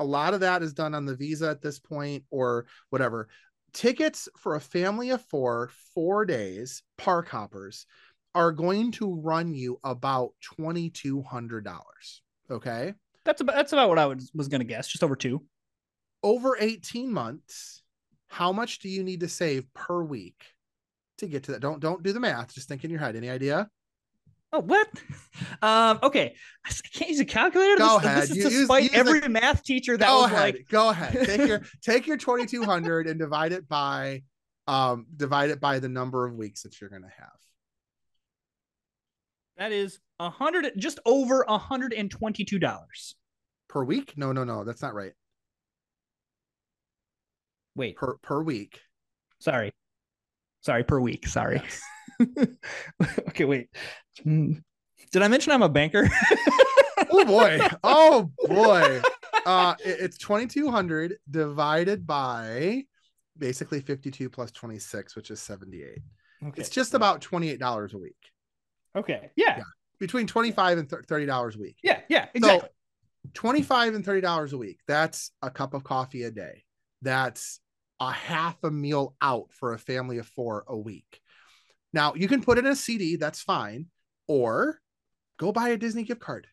[0.00, 3.28] A lot of that is done on the visa at this point or whatever.
[3.72, 7.86] Tickets for a family of four, four days, park hoppers
[8.34, 11.74] are going to run you about $2,200.
[12.50, 12.94] Okay.
[13.24, 14.88] That's about that's about what I was was gonna guess.
[14.88, 15.42] Just over two.
[16.22, 17.82] Over 18 months,
[18.28, 20.42] how much do you need to save per week
[21.18, 21.60] to get to that?
[21.60, 22.54] Don't don't do the math.
[22.54, 23.16] Just think in your head.
[23.16, 23.68] Any idea?
[24.52, 24.88] Oh, what?
[25.62, 26.34] Um, okay.
[26.64, 27.76] I can't use a calculator.
[27.76, 28.22] Go this, ahead.
[28.22, 29.28] This is you, despite use, use every the...
[29.28, 30.40] math teacher that go was ahead.
[30.40, 31.26] like, go ahead.
[31.26, 34.22] Take your take your 2200 and divide it by
[34.68, 37.32] um divide it by the number of weeks that you're gonna have.
[39.56, 43.14] That is a hundred just over a hundred and twenty-two dollars
[43.68, 44.14] per week?
[44.16, 45.12] No, no, no, that's not right.
[47.76, 47.96] Wait.
[47.96, 48.80] Per per week.
[49.38, 49.72] Sorry.
[50.62, 51.26] Sorry, per week.
[51.26, 51.62] Sorry.
[51.62, 52.46] Yes.
[53.28, 53.68] okay, wait.
[54.24, 56.08] Did I mention I'm a banker?
[57.10, 57.60] oh boy.
[57.82, 59.00] Oh boy.
[59.46, 62.82] Uh it, it's 2200 divided by
[63.36, 65.98] basically 52 plus 26, which is 78.
[66.42, 66.60] Okay.
[66.60, 68.16] It's just about $28 a week.
[68.96, 69.30] Okay.
[69.36, 69.58] Yeah.
[69.58, 69.62] yeah.
[69.98, 71.76] Between 25 and $30 a week.
[71.82, 72.00] Yeah.
[72.08, 72.26] Yeah.
[72.34, 72.60] Exactly.
[72.60, 72.68] So
[73.32, 76.62] 25 and 30 dollars a week that's a cup of coffee a day
[77.00, 77.60] that's
[78.00, 81.20] a half a meal out for a family of four a week
[81.92, 83.86] now you can put in a cd that's fine
[84.28, 84.78] or
[85.38, 86.46] go buy a disney gift card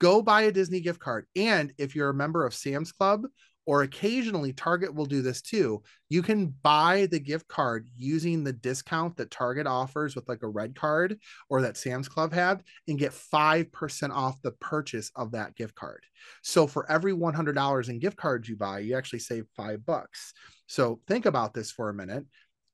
[0.00, 3.26] go buy a disney gift card and if you're a member of sam's club
[3.66, 5.82] or occasionally Target will do this too.
[6.08, 10.48] You can buy the gift card using the discount that Target offers with like a
[10.48, 15.54] red card or that Sam's Club had and get 5% off the purchase of that
[15.54, 16.02] gift card.
[16.42, 20.32] So for every $100 in gift cards you buy, you actually save 5 bucks.
[20.66, 22.24] So think about this for a minute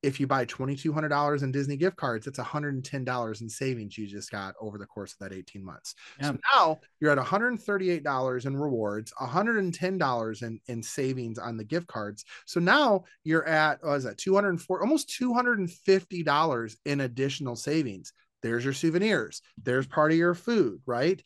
[0.03, 4.55] if you buy $2200 in disney gift cards it's $110 in savings you just got
[4.61, 5.95] over the course of that 18 months.
[6.21, 6.33] Yeah.
[6.33, 12.25] so now you're at $138 in rewards $110 in, in savings on the gift cards.
[12.47, 18.13] So now you're at what is that 204 almost $250 in additional savings.
[18.43, 19.43] There's your souvenirs.
[19.63, 21.21] There's part of your food right?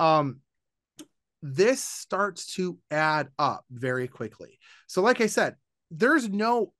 [0.00, 0.40] Um
[1.42, 4.58] this starts to add up very quickly.
[4.88, 5.54] So like i said
[5.90, 6.72] there's no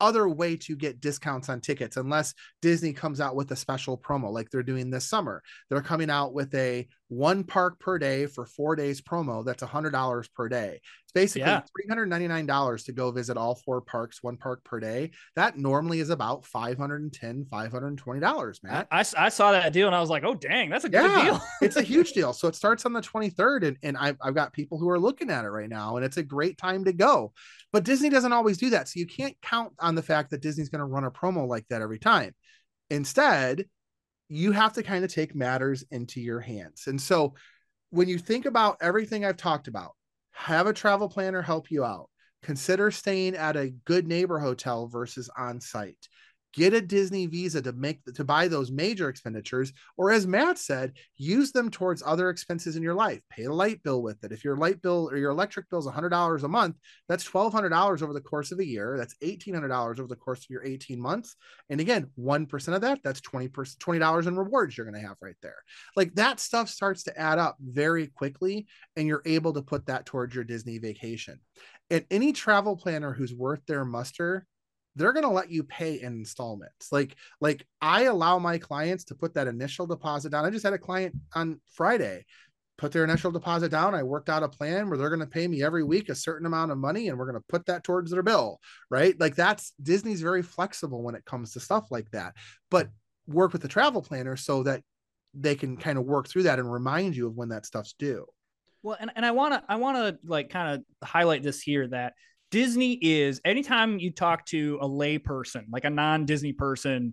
[0.00, 4.30] other way to get discounts on tickets unless Disney comes out with a special promo
[4.30, 5.42] like they're doing this summer.
[5.68, 9.66] They're coming out with a one park per day for four days promo that's a
[9.66, 10.80] hundred dollars per day.
[11.04, 11.62] It's basically yeah.
[11.88, 15.10] $399 to go visit all four parks one park per day.
[15.36, 18.88] That normally is about 510 $520 matt.
[18.90, 21.42] I, I, saw that deal and i was like oh dang that's a good deal.
[21.60, 22.32] it's a huge deal.
[22.32, 25.30] So it starts on the 23rd and, and I've, I've got people who are looking
[25.30, 27.32] at it right now and it's a great time to go.
[27.72, 28.88] But disney doesn't always do that.
[28.88, 31.66] So you can't count on the fact that disney's going to run a promo like
[31.68, 32.34] that every time.
[32.90, 33.66] Instead
[34.28, 36.84] you have to kind of take matters into your hands.
[36.86, 37.34] And so
[37.90, 39.92] when you think about everything I've talked about,
[40.32, 42.08] have a travel planner help you out.
[42.42, 46.08] Consider staying at a good neighbor hotel versus on site
[46.54, 50.92] get a Disney Visa to make to buy those major expenditures, or as Matt said,
[51.16, 53.20] use them towards other expenses in your life.
[53.30, 54.32] Pay a light bill with it.
[54.32, 56.76] If your light bill or your electric bill is $100 a month,
[57.08, 58.96] that's $1,200 over the course of a year.
[58.96, 61.36] That's $1,800 over the course of your 18 months.
[61.70, 65.36] And again, 1% of that, that's 20 $20 in rewards you're going to have right
[65.42, 65.62] there.
[65.96, 70.06] Like that stuff starts to add up very quickly, and you're able to put that
[70.06, 71.40] towards your Disney vacation.
[71.90, 74.46] And any travel planner who's worth their muster
[74.96, 76.92] they're going to let you pay in installments.
[76.92, 80.44] Like like i allow my clients to put that initial deposit down.
[80.44, 82.24] I just had a client on friday
[82.76, 83.94] put their initial deposit down.
[83.94, 86.44] I worked out a plan where they're going to pay me every week a certain
[86.44, 89.18] amount of money and we're going to put that towards their bill right?
[89.18, 92.34] Like that's disney's very flexible when it comes to stuff like that
[92.70, 92.88] but
[93.26, 94.82] work with the travel planner so that
[95.34, 98.26] they can kind of work through that and remind you of when that stuff's due.
[98.82, 101.88] Well and, and i want to i want to like kind of highlight this here
[101.88, 102.12] that
[102.54, 107.12] Disney is anytime you talk to a lay person, like a non Disney person,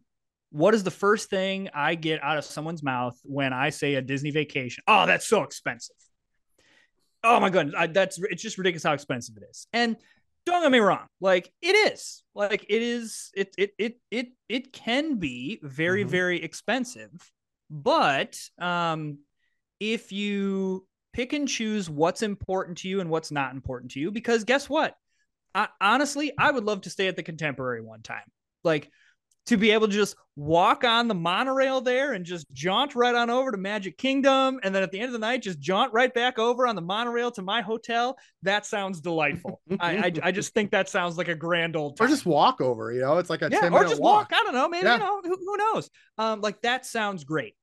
[0.52, 4.04] what is the first thing I get out of someone's mouth when I say a
[4.04, 4.84] Disney vacation?
[4.88, 5.96] Oh, that's so expensive.
[7.24, 9.66] Oh my goodness, I, that's it's just ridiculous how expensive it is.
[9.74, 9.96] And
[10.46, 14.72] don't get me wrong, like it is, like it is, it it it it it
[14.72, 16.12] can be very mm-hmm.
[16.12, 17.10] very expensive,
[17.68, 19.18] but um,
[19.80, 24.12] if you pick and choose what's important to you and what's not important to you,
[24.12, 24.96] because guess what,
[25.54, 28.24] I, honestly, I would love to stay at the Contemporary one time.
[28.64, 28.92] Like
[29.48, 33.30] to be able to just walk on the monorail there and just jaunt right on
[33.30, 34.60] over to Magic Kingdom.
[34.64, 36.82] And then at the end of the night, just jaunt right back over on the
[36.82, 38.18] monorail to my hotel.
[38.44, 39.60] That sounds delightful.
[39.80, 42.06] I, I, I just think that sounds like a grand old time.
[42.06, 44.32] Or just walk over, you know, it's like a yeah, 10 or just walk.
[44.32, 44.40] walk.
[44.40, 44.94] I don't know, maybe, yeah.
[44.94, 45.90] you know, who, who knows?
[46.18, 47.56] Um, like that sounds great.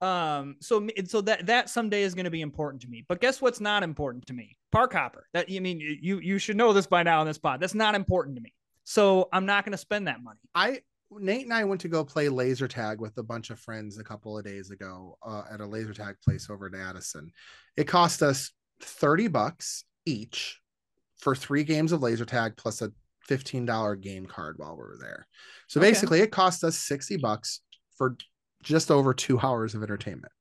[0.00, 3.04] Um, so so that that someday is going to be important to me.
[3.08, 4.56] But guess what's not important to me?
[4.70, 5.26] Park hopper.
[5.32, 7.60] That you mean you you should know this by now in this pod.
[7.60, 8.52] That's not important to me.
[8.84, 10.38] So I'm not going to spend that money.
[10.54, 10.80] I
[11.10, 14.04] Nate and I went to go play laser tag with a bunch of friends a
[14.04, 17.32] couple of days ago uh, at a laser tag place over in Addison.
[17.76, 20.60] It cost us 30 bucks each
[21.18, 22.92] for three games of laser tag plus a
[23.28, 25.26] $15 game card while we were there.
[25.66, 25.90] So okay.
[25.90, 27.60] basically it cost us 60 bucks
[27.96, 28.16] for
[28.62, 30.32] just over two hours of entertainment.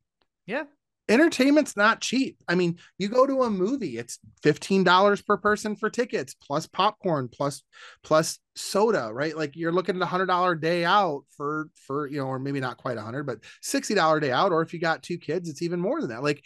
[0.45, 0.63] Yeah.
[1.09, 2.37] Entertainment's not cheap.
[2.49, 7.29] I mean, you go to a movie, it's $15 per person for tickets, plus popcorn,
[7.29, 7.63] plus
[8.03, 9.37] plus soda, right?
[9.37, 12.59] Like you're looking at a hundred dollar day out for for you know, or maybe
[12.59, 14.51] not quite a hundred, but sixty dollar day out.
[14.51, 16.23] Or if you got two kids, it's even more than that.
[16.23, 16.43] Like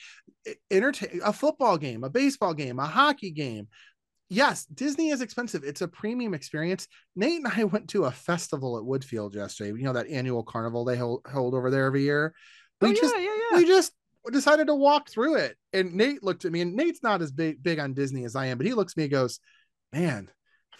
[0.69, 3.67] entertain a football game, a baseball game, a hockey game,
[4.31, 5.63] yes, Disney is expensive.
[5.63, 6.87] It's a premium experience.
[7.15, 9.77] Nate and I went to a festival at Woodfield yesterday.
[9.77, 12.33] You know that annual carnival they hold, hold over there every year.
[12.79, 13.57] We oh, just yeah, yeah, yeah.
[13.57, 13.91] we just
[14.31, 15.57] decided to walk through it.
[15.73, 18.47] And Nate looked at me, and Nate's not as big big on Disney as I
[18.47, 19.39] am, but he looks at me and goes,
[19.93, 20.31] Man,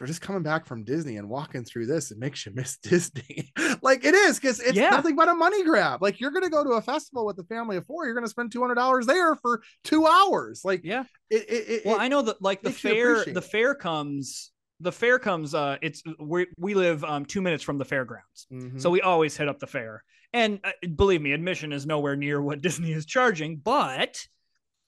[0.01, 3.51] for just coming back from Disney and walking through this, it makes you miss Disney.
[3.83, 4.89] like it is, because it's yeah.
[4.89, 6.01] nothing but a money grab.
[6.01, 8.51] Like you're gonna go to a festival with a family of four, you're gonna spend
[8.51, 10.61] two hundred dollars there for two hours.
[10.65, 14.51] Like yeah, it, it, it well, I know that like the fair, the fair comes
[14.79, 18.47] the fair comes uh it's we we live um 2 minutes from the fairgrounds.
[18.51, 18.79] Mm-hmm.
[18.79, 20.03] So we always hit up the fair.
[20.33, 24.25] And uh, believe me, admission is nowhere near what Disney is charging, but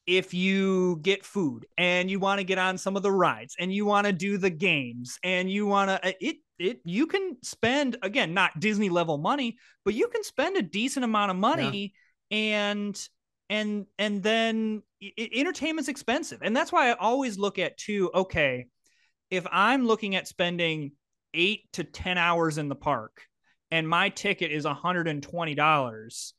[0.05, 3.73] if you get food and you want to get on some of the rides and
[3.73, 7.37] you want to do the games and you want to uh, it it you can
[7.41, 11.93] spend again not disney level money but you can spend a decent amount of money
[12.29, 12.37] yeah.
[12.37, 13.07] and
[13.49, 18.67] and and then it, entertainment's expensive and that's why i always look at too okay
[19.29, 20.91] if i'm looking at spending
[21.33, 23.21] 8 to 10 hours in the park
[23.71, 26.33] and my ticket is $120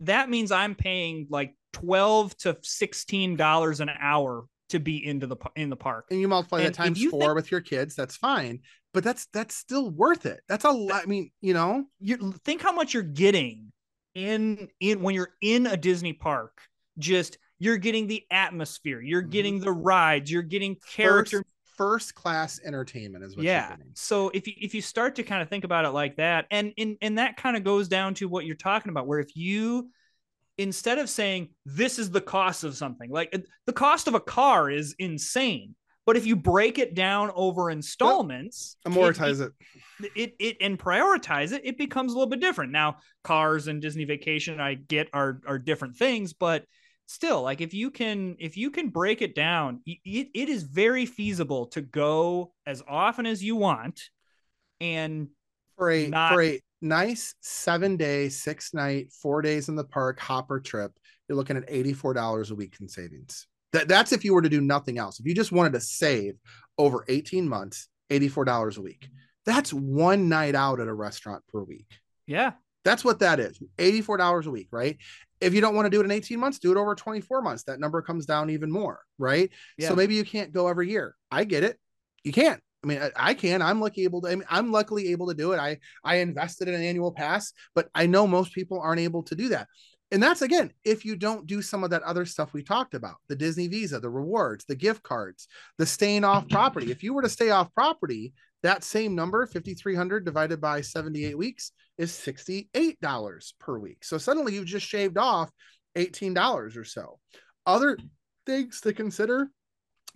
[0.00, 5.36] that means i'm paying like 12 to 16 dollars an hour to be into the
[5.56, 6.06] in the park.
[6.10, 8.60] And you multiply and that times four think, with your kids that's fine
[8.94, 10.40] but that's that's still worth it.
[10.48, 11.84] That's a lot i mean you know?
[12.00, 13.72] You think how much you're getting
[14.14, 16.60] in in when you're in a disney park
[16.98, 19.30] just you're getting the atmosphere you're mm-hmm.
[19.30, 21.44] getting the rides you're getting character
[21.76, 23.76] first, first class entertainment is what yeah.
[23.94, 26.72] so if you if you start to kind of think about it like that and
[26.78, 29.88] and and that kind of goes down to what you're talking about where if you
[30.58, 33.34] instead of saying this is the cost of something, like
[33.66, 35.74] the cost of a car is insane.
[36.04, 39.52] But if you break it down over installments, amortize it,
[40.00, 42.72] it, it, it, and prioritize it, it becomes a little bit different.
[42.72, 46.64] Now, cars and Disney Vacation, I get are are different things, but
[47.04, 51.04] still, like if you can if you can break it down, it, it is very
[51.04, 54.00] feasible to go as often as you want,
[54.80, 55.28] and
[55.76, 60.20] for a not, for a nice seven day, six night, four days in the park
[60.20, 60.92] hopper trip,
[61.28, 63.46] you're looking at $84 a week in savings.
[63.72, 65.20] That, that's if you were to do nothing else.
[65.20, 66.34] If you just wanted to save
[66.78, 69.08] over 18 months, $84 a week.
[69.44, 71.86] That's one night out at a restaurant per week.
[72.26, 72.52] Yeah.
[72.84, 73.60] That's what that is.
[73.78, 74.96] $84 a week, right?
[75.40, 77.64] If you don't want to do it in 18 months, do it over 24 months.
[77.64, 79.50] That number comes down even more, right?
[79.76, 79.88] Yeah.
[79.88, 81.14] So maybe you can't go every year.
[81.30, 81.78] I get it.
[82.24, 82.60] You can't.
[82.82, 83.60] I mean, I, I, can.
[83.60, 84.28] I'm lucky able to.
[84.28, 85.58] I mean, I'm luckily able to do it.
[85.58, 89.34] I I invested in an annual pass, but I know most people aren't able to
[89.34, 89.68] do that.
[90.10, 93.16] And that's again, if you don't do some of that other stuff we talked about,
[93.28, 96.90] the Disney Visa, the rewards, the gift cards, the staying off property.
[96.90, 101.72] If you were to stay off property, that same number, 5,300 divided by 78 weeks,
[101.98, 104.04] is $68 per week.
[104.04, 105.50] So suddenly you've just shaved off
[105.96, 107.18] $18 or so.
[107.66, 107.98] Other
[108.46, 109.50] things to consider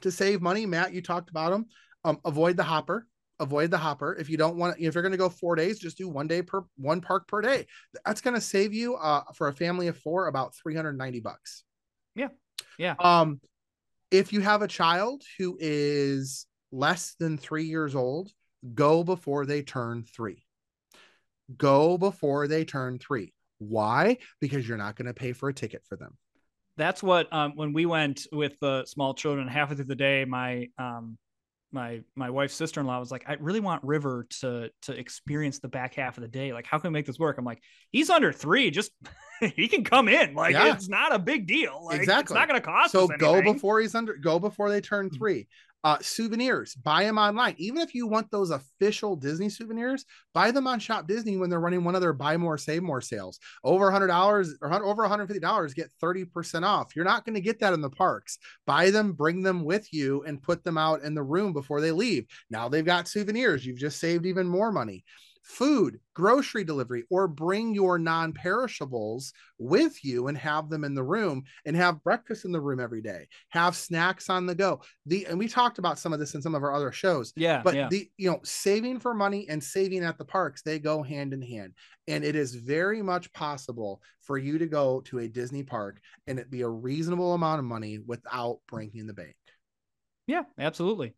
[0.01, 1.67] to save money, Matt, you talked about them
[2.05, 3.07] um, avoid the hopper
[3.41, 4.15] avoid the hopper.
[4.15, 6.43] If you don't want if you're going to go four days just do one day
[6.43, 7.67] per one park per day.
[8.05, 11.65] That's going to save you uh, for a family of four about 390 bucks.
[12.15, 12.29] Yeah
[12.79, 12.95] yeah.
[12.99, 13.41] Um
[14.11, 18.31] if you have a child who is less than three years old
[18.75, 20.45] go before they turn three.
[21.57, 23.35] Go before they turn three.
[23.59, 24.19] Why?
[24.41, 26.17] Because you're not going to pay for a ticket for them.
[26.77, 30.69] That's what um, when we went with the small children halfway through the day my
[30.79, 31.19] um,
[31.73, 35.95] my my wife's sister-in-law was like i really want river to to experience the back
[35.95, 36.53] half of the day.
[36.53, 37.39] Like how can we make this work?
[37.39, 38.71] I'm like he's under three.
[38.71, 38.93] Just
[39.57, 40.35] he can come in.
[40.35, 40.73] Like yeah.
[40.73, 41.85] it's not a big deal.
[41.85, 44.81] Like, exactly it's not going to cost so go before he's under go before they
[44.81, 45.17] turn mm.
[45.17, 45.49] three
[45.85, 47.55] uh, souvenirs, buy them online.
[47.59, 51.61] Even if you want those official Disney souvenirs, buy them on Shop Disney when they're
[51.61, 53.41] running one of their buy more, save more sales.
[53.65, 56.95] Over $100 or over $150, get 30% off.
[56.95, 58.39] You're not going to get that in the parks.
[58.67, 61.93] Buy them, bring them with you, and put them out in the room before they
[61.93, 62.27] leave.
[62.51, 63.67] Now they've got souvenirs.
[63.67, 65.05] You've just saved even more money
[65.43, 71.03] food, grocery delivery, or bring your non perishables with you and have them in the
[71.03, 74.81] room and have breakfast in the room every day, have snacks on the go.
[75.07, 77.33] The and we talked about some of this in some of our other shows.
[77.37, 77.61] Yeah.
[77.63, 77.89] But yeah.
[77.89, 81.43] the you know, saving for money and saving at the parks, they go hand in
[81.43, 81.75] hand.
[82.09, 86.39] And it is very much possible for you to go to a Disney park and
[86.39, 89.37] it be a reasonable amount of money without breaking the bank.
[90.27, 91.15] Yeah, absolutely.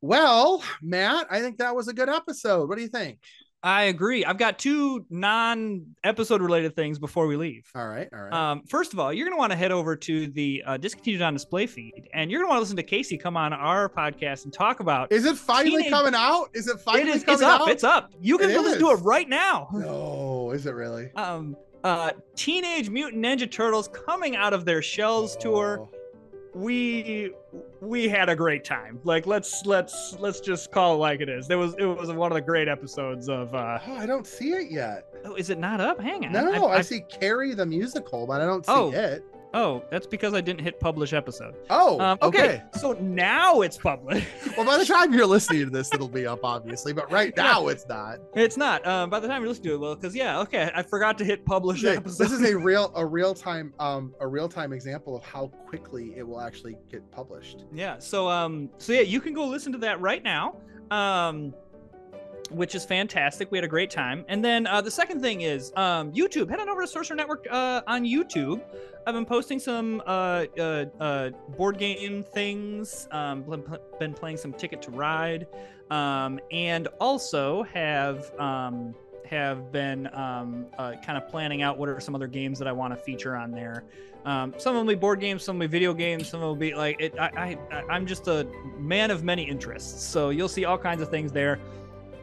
[0.00, 2.68] Well, Matt, I think that was a good episode.
[2.68, 3.18] What do you think?
[3.60, 4.24] I agree.
[4.24, 7.68] I've got two non-episode related things before we leave.
[7.74, 8.32] All right, all right.
[8.32, 11.22] Um, first of all, you're going to want to head over to the uh, discontinued
[11.22, 13.88] on display feed, and you're going to want to listen to Casey come on our
[13.88, 15.10] podcast and talk about.
[15.10, 15.90] Is it finally teenage...
[15.90, 16.50] coming out?
[16.54, 17.10] Is it finally?
[17.10, 17.24] It is.
[17.24, 17.60] Coming it's up.
[17.62, 17.68] Out?
[17.68, 18.12] It's up.
[18.20, 19.68] You can it listen to it right now.
[19.78, 21.10] No, is it really?
[21.14, 25.40] Um, uh, Teenage Mutant Ninja Turtles coming out of their shells oh.
[25.40, 25.88] tour
[26.54, 27.32] we
[27.80, 29.00] we had a great time.
[29.04, 31.46] Like let's let's let's just call it like it is.
[31.46, 34.50] There was it was one of the great episodes of uh oh, I don't see
[34.52, 35.06] it yet.
[35.24, 36.00] Oh, is it not up?
[36.00, 36.32] Hang on.
[36.32, 39.24] No, I, I, I see Carrie the musical, but I don't see oh, it.
[39.54, 41.54] Oh, that's because I didn't hit publish episode.
[41.70, 42.38] Oh, um, okay.
[42.44, 42.62] okay.
[42.74, 44.24] So now it's public.
[44.56, 46.92] well, by the time you're listening to this, it'll be up, obviously.
[46.92, 47.72] But right now, yeah.
[47.72, 48.18] it's not.
[48.34, 48.86] It's not.
[48.86, 51.24] Um, by the time you listen to it, well, because yeah, okay, I forgot to
[51.24, 52.24] hit publish episode.
[52.24, 56.14] This is a real, a real time, um, a real time example of how quickly
[56.16, 57.64] it will actually get published.
[57.72, 57.98] Yeah.
[57.98, 60.56] So, um, so yeah, you can go listen to that right now.
[60.90, 61.54] Um,
[62.50, 63.50] which is fantastic.
[63.50, 64.24] We had a great time.
[64.28, 66.48] And then uh, the second thing is um, YouTube.
[66.50, 68.62] Head on over to Sorcerer Network uh, on YouTube.
[69.06, 73.08] I've been posting some uh, uh, uh board game things.
[73.10, 73.44] Um,
[73.98, 75.46] been playing some Ticket to Ride,
[75.90, 78.94] um, and also have um,
[79.24, 82.72] have been um, uh, kind of planning out what are some other games that I
[82.72, 83.84] want to feature on there.
[84.24, 86.56] Um, some of them will be board games, some will be video games, some will
[86.56, 87.14] be like it.
[87.18, 88.46] I, I I'm just a
[88.78, 91.58] man of many interests, so you'll see all kinds of things there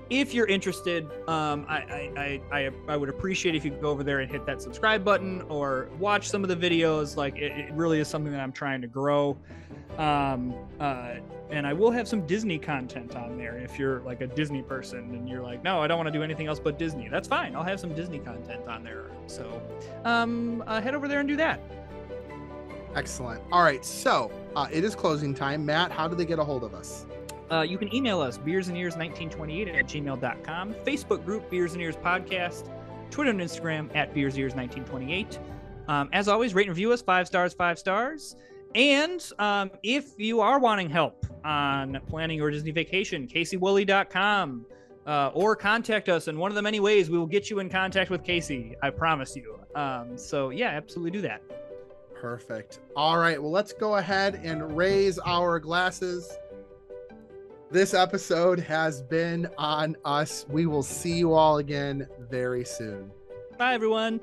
[0.10, 4.20] if you're interested, um, I, I, I, I, would appreciate if you go over there
[4.20, 7.16] and hit that subscribe button or watch some of the videos.
[7.16, 9.38] Like it, it really is something that I'm trying to grow.
[9.97, 11.16] Um, uh,
[11.49, 13.58] and I will have some Disney content on there.
[13.58, 16.24] If you're like a Disney person and you're like, no, I don't want to do
[16.24, 17.56] anything else but Disney, that's fine.
[17.56, 19.06] I'll have some Disney content on there.
[19.28, 19.62] So
[20.03, 21.60] um, uh, head over there and do that.
[22.95, 23.41] Excellent.
[23.51, 23.84] All right.
[23.84, 25.66] So uh, it is closing time.
[25.66, 27.06] Matt, how do they get a hold of us?
[27.52, 32.70] Uh, you can email us beersand1928 at gmail.com, Facebook group Beers and Ears Podcast,
[33.12, 35.39] Twitter and Instagram at beersears1928.
[35.88, 38.36] Um, as always, rate and review us five stars, five stars.
[38.74, 44.66] And um, if you are wanting help on planning your Disney vacation, CaseyWoolley.com
[45.06, 47.70] uh, or contact us in one of the many ways we will get you in
[47.70, 48.76] contact with Casey.
[48.82, 49.60] I promise you.
[49.76, 51.41] Um, so, yeah, absolutely do that.
[52.16, 52.80] Perfect.
[52.96, 53.41] All right.
[53.41, 56.36] Well, let's go ahead and raise our glasses
[57.76, 60.46] this episode has been on us.
[60.48, 63.12] We will see you all again very soon.
[63.58, 64.22] Bye, everyone.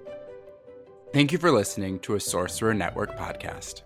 [1.12, 3.82] Thank you for listening to a Sorcerer Network podcast.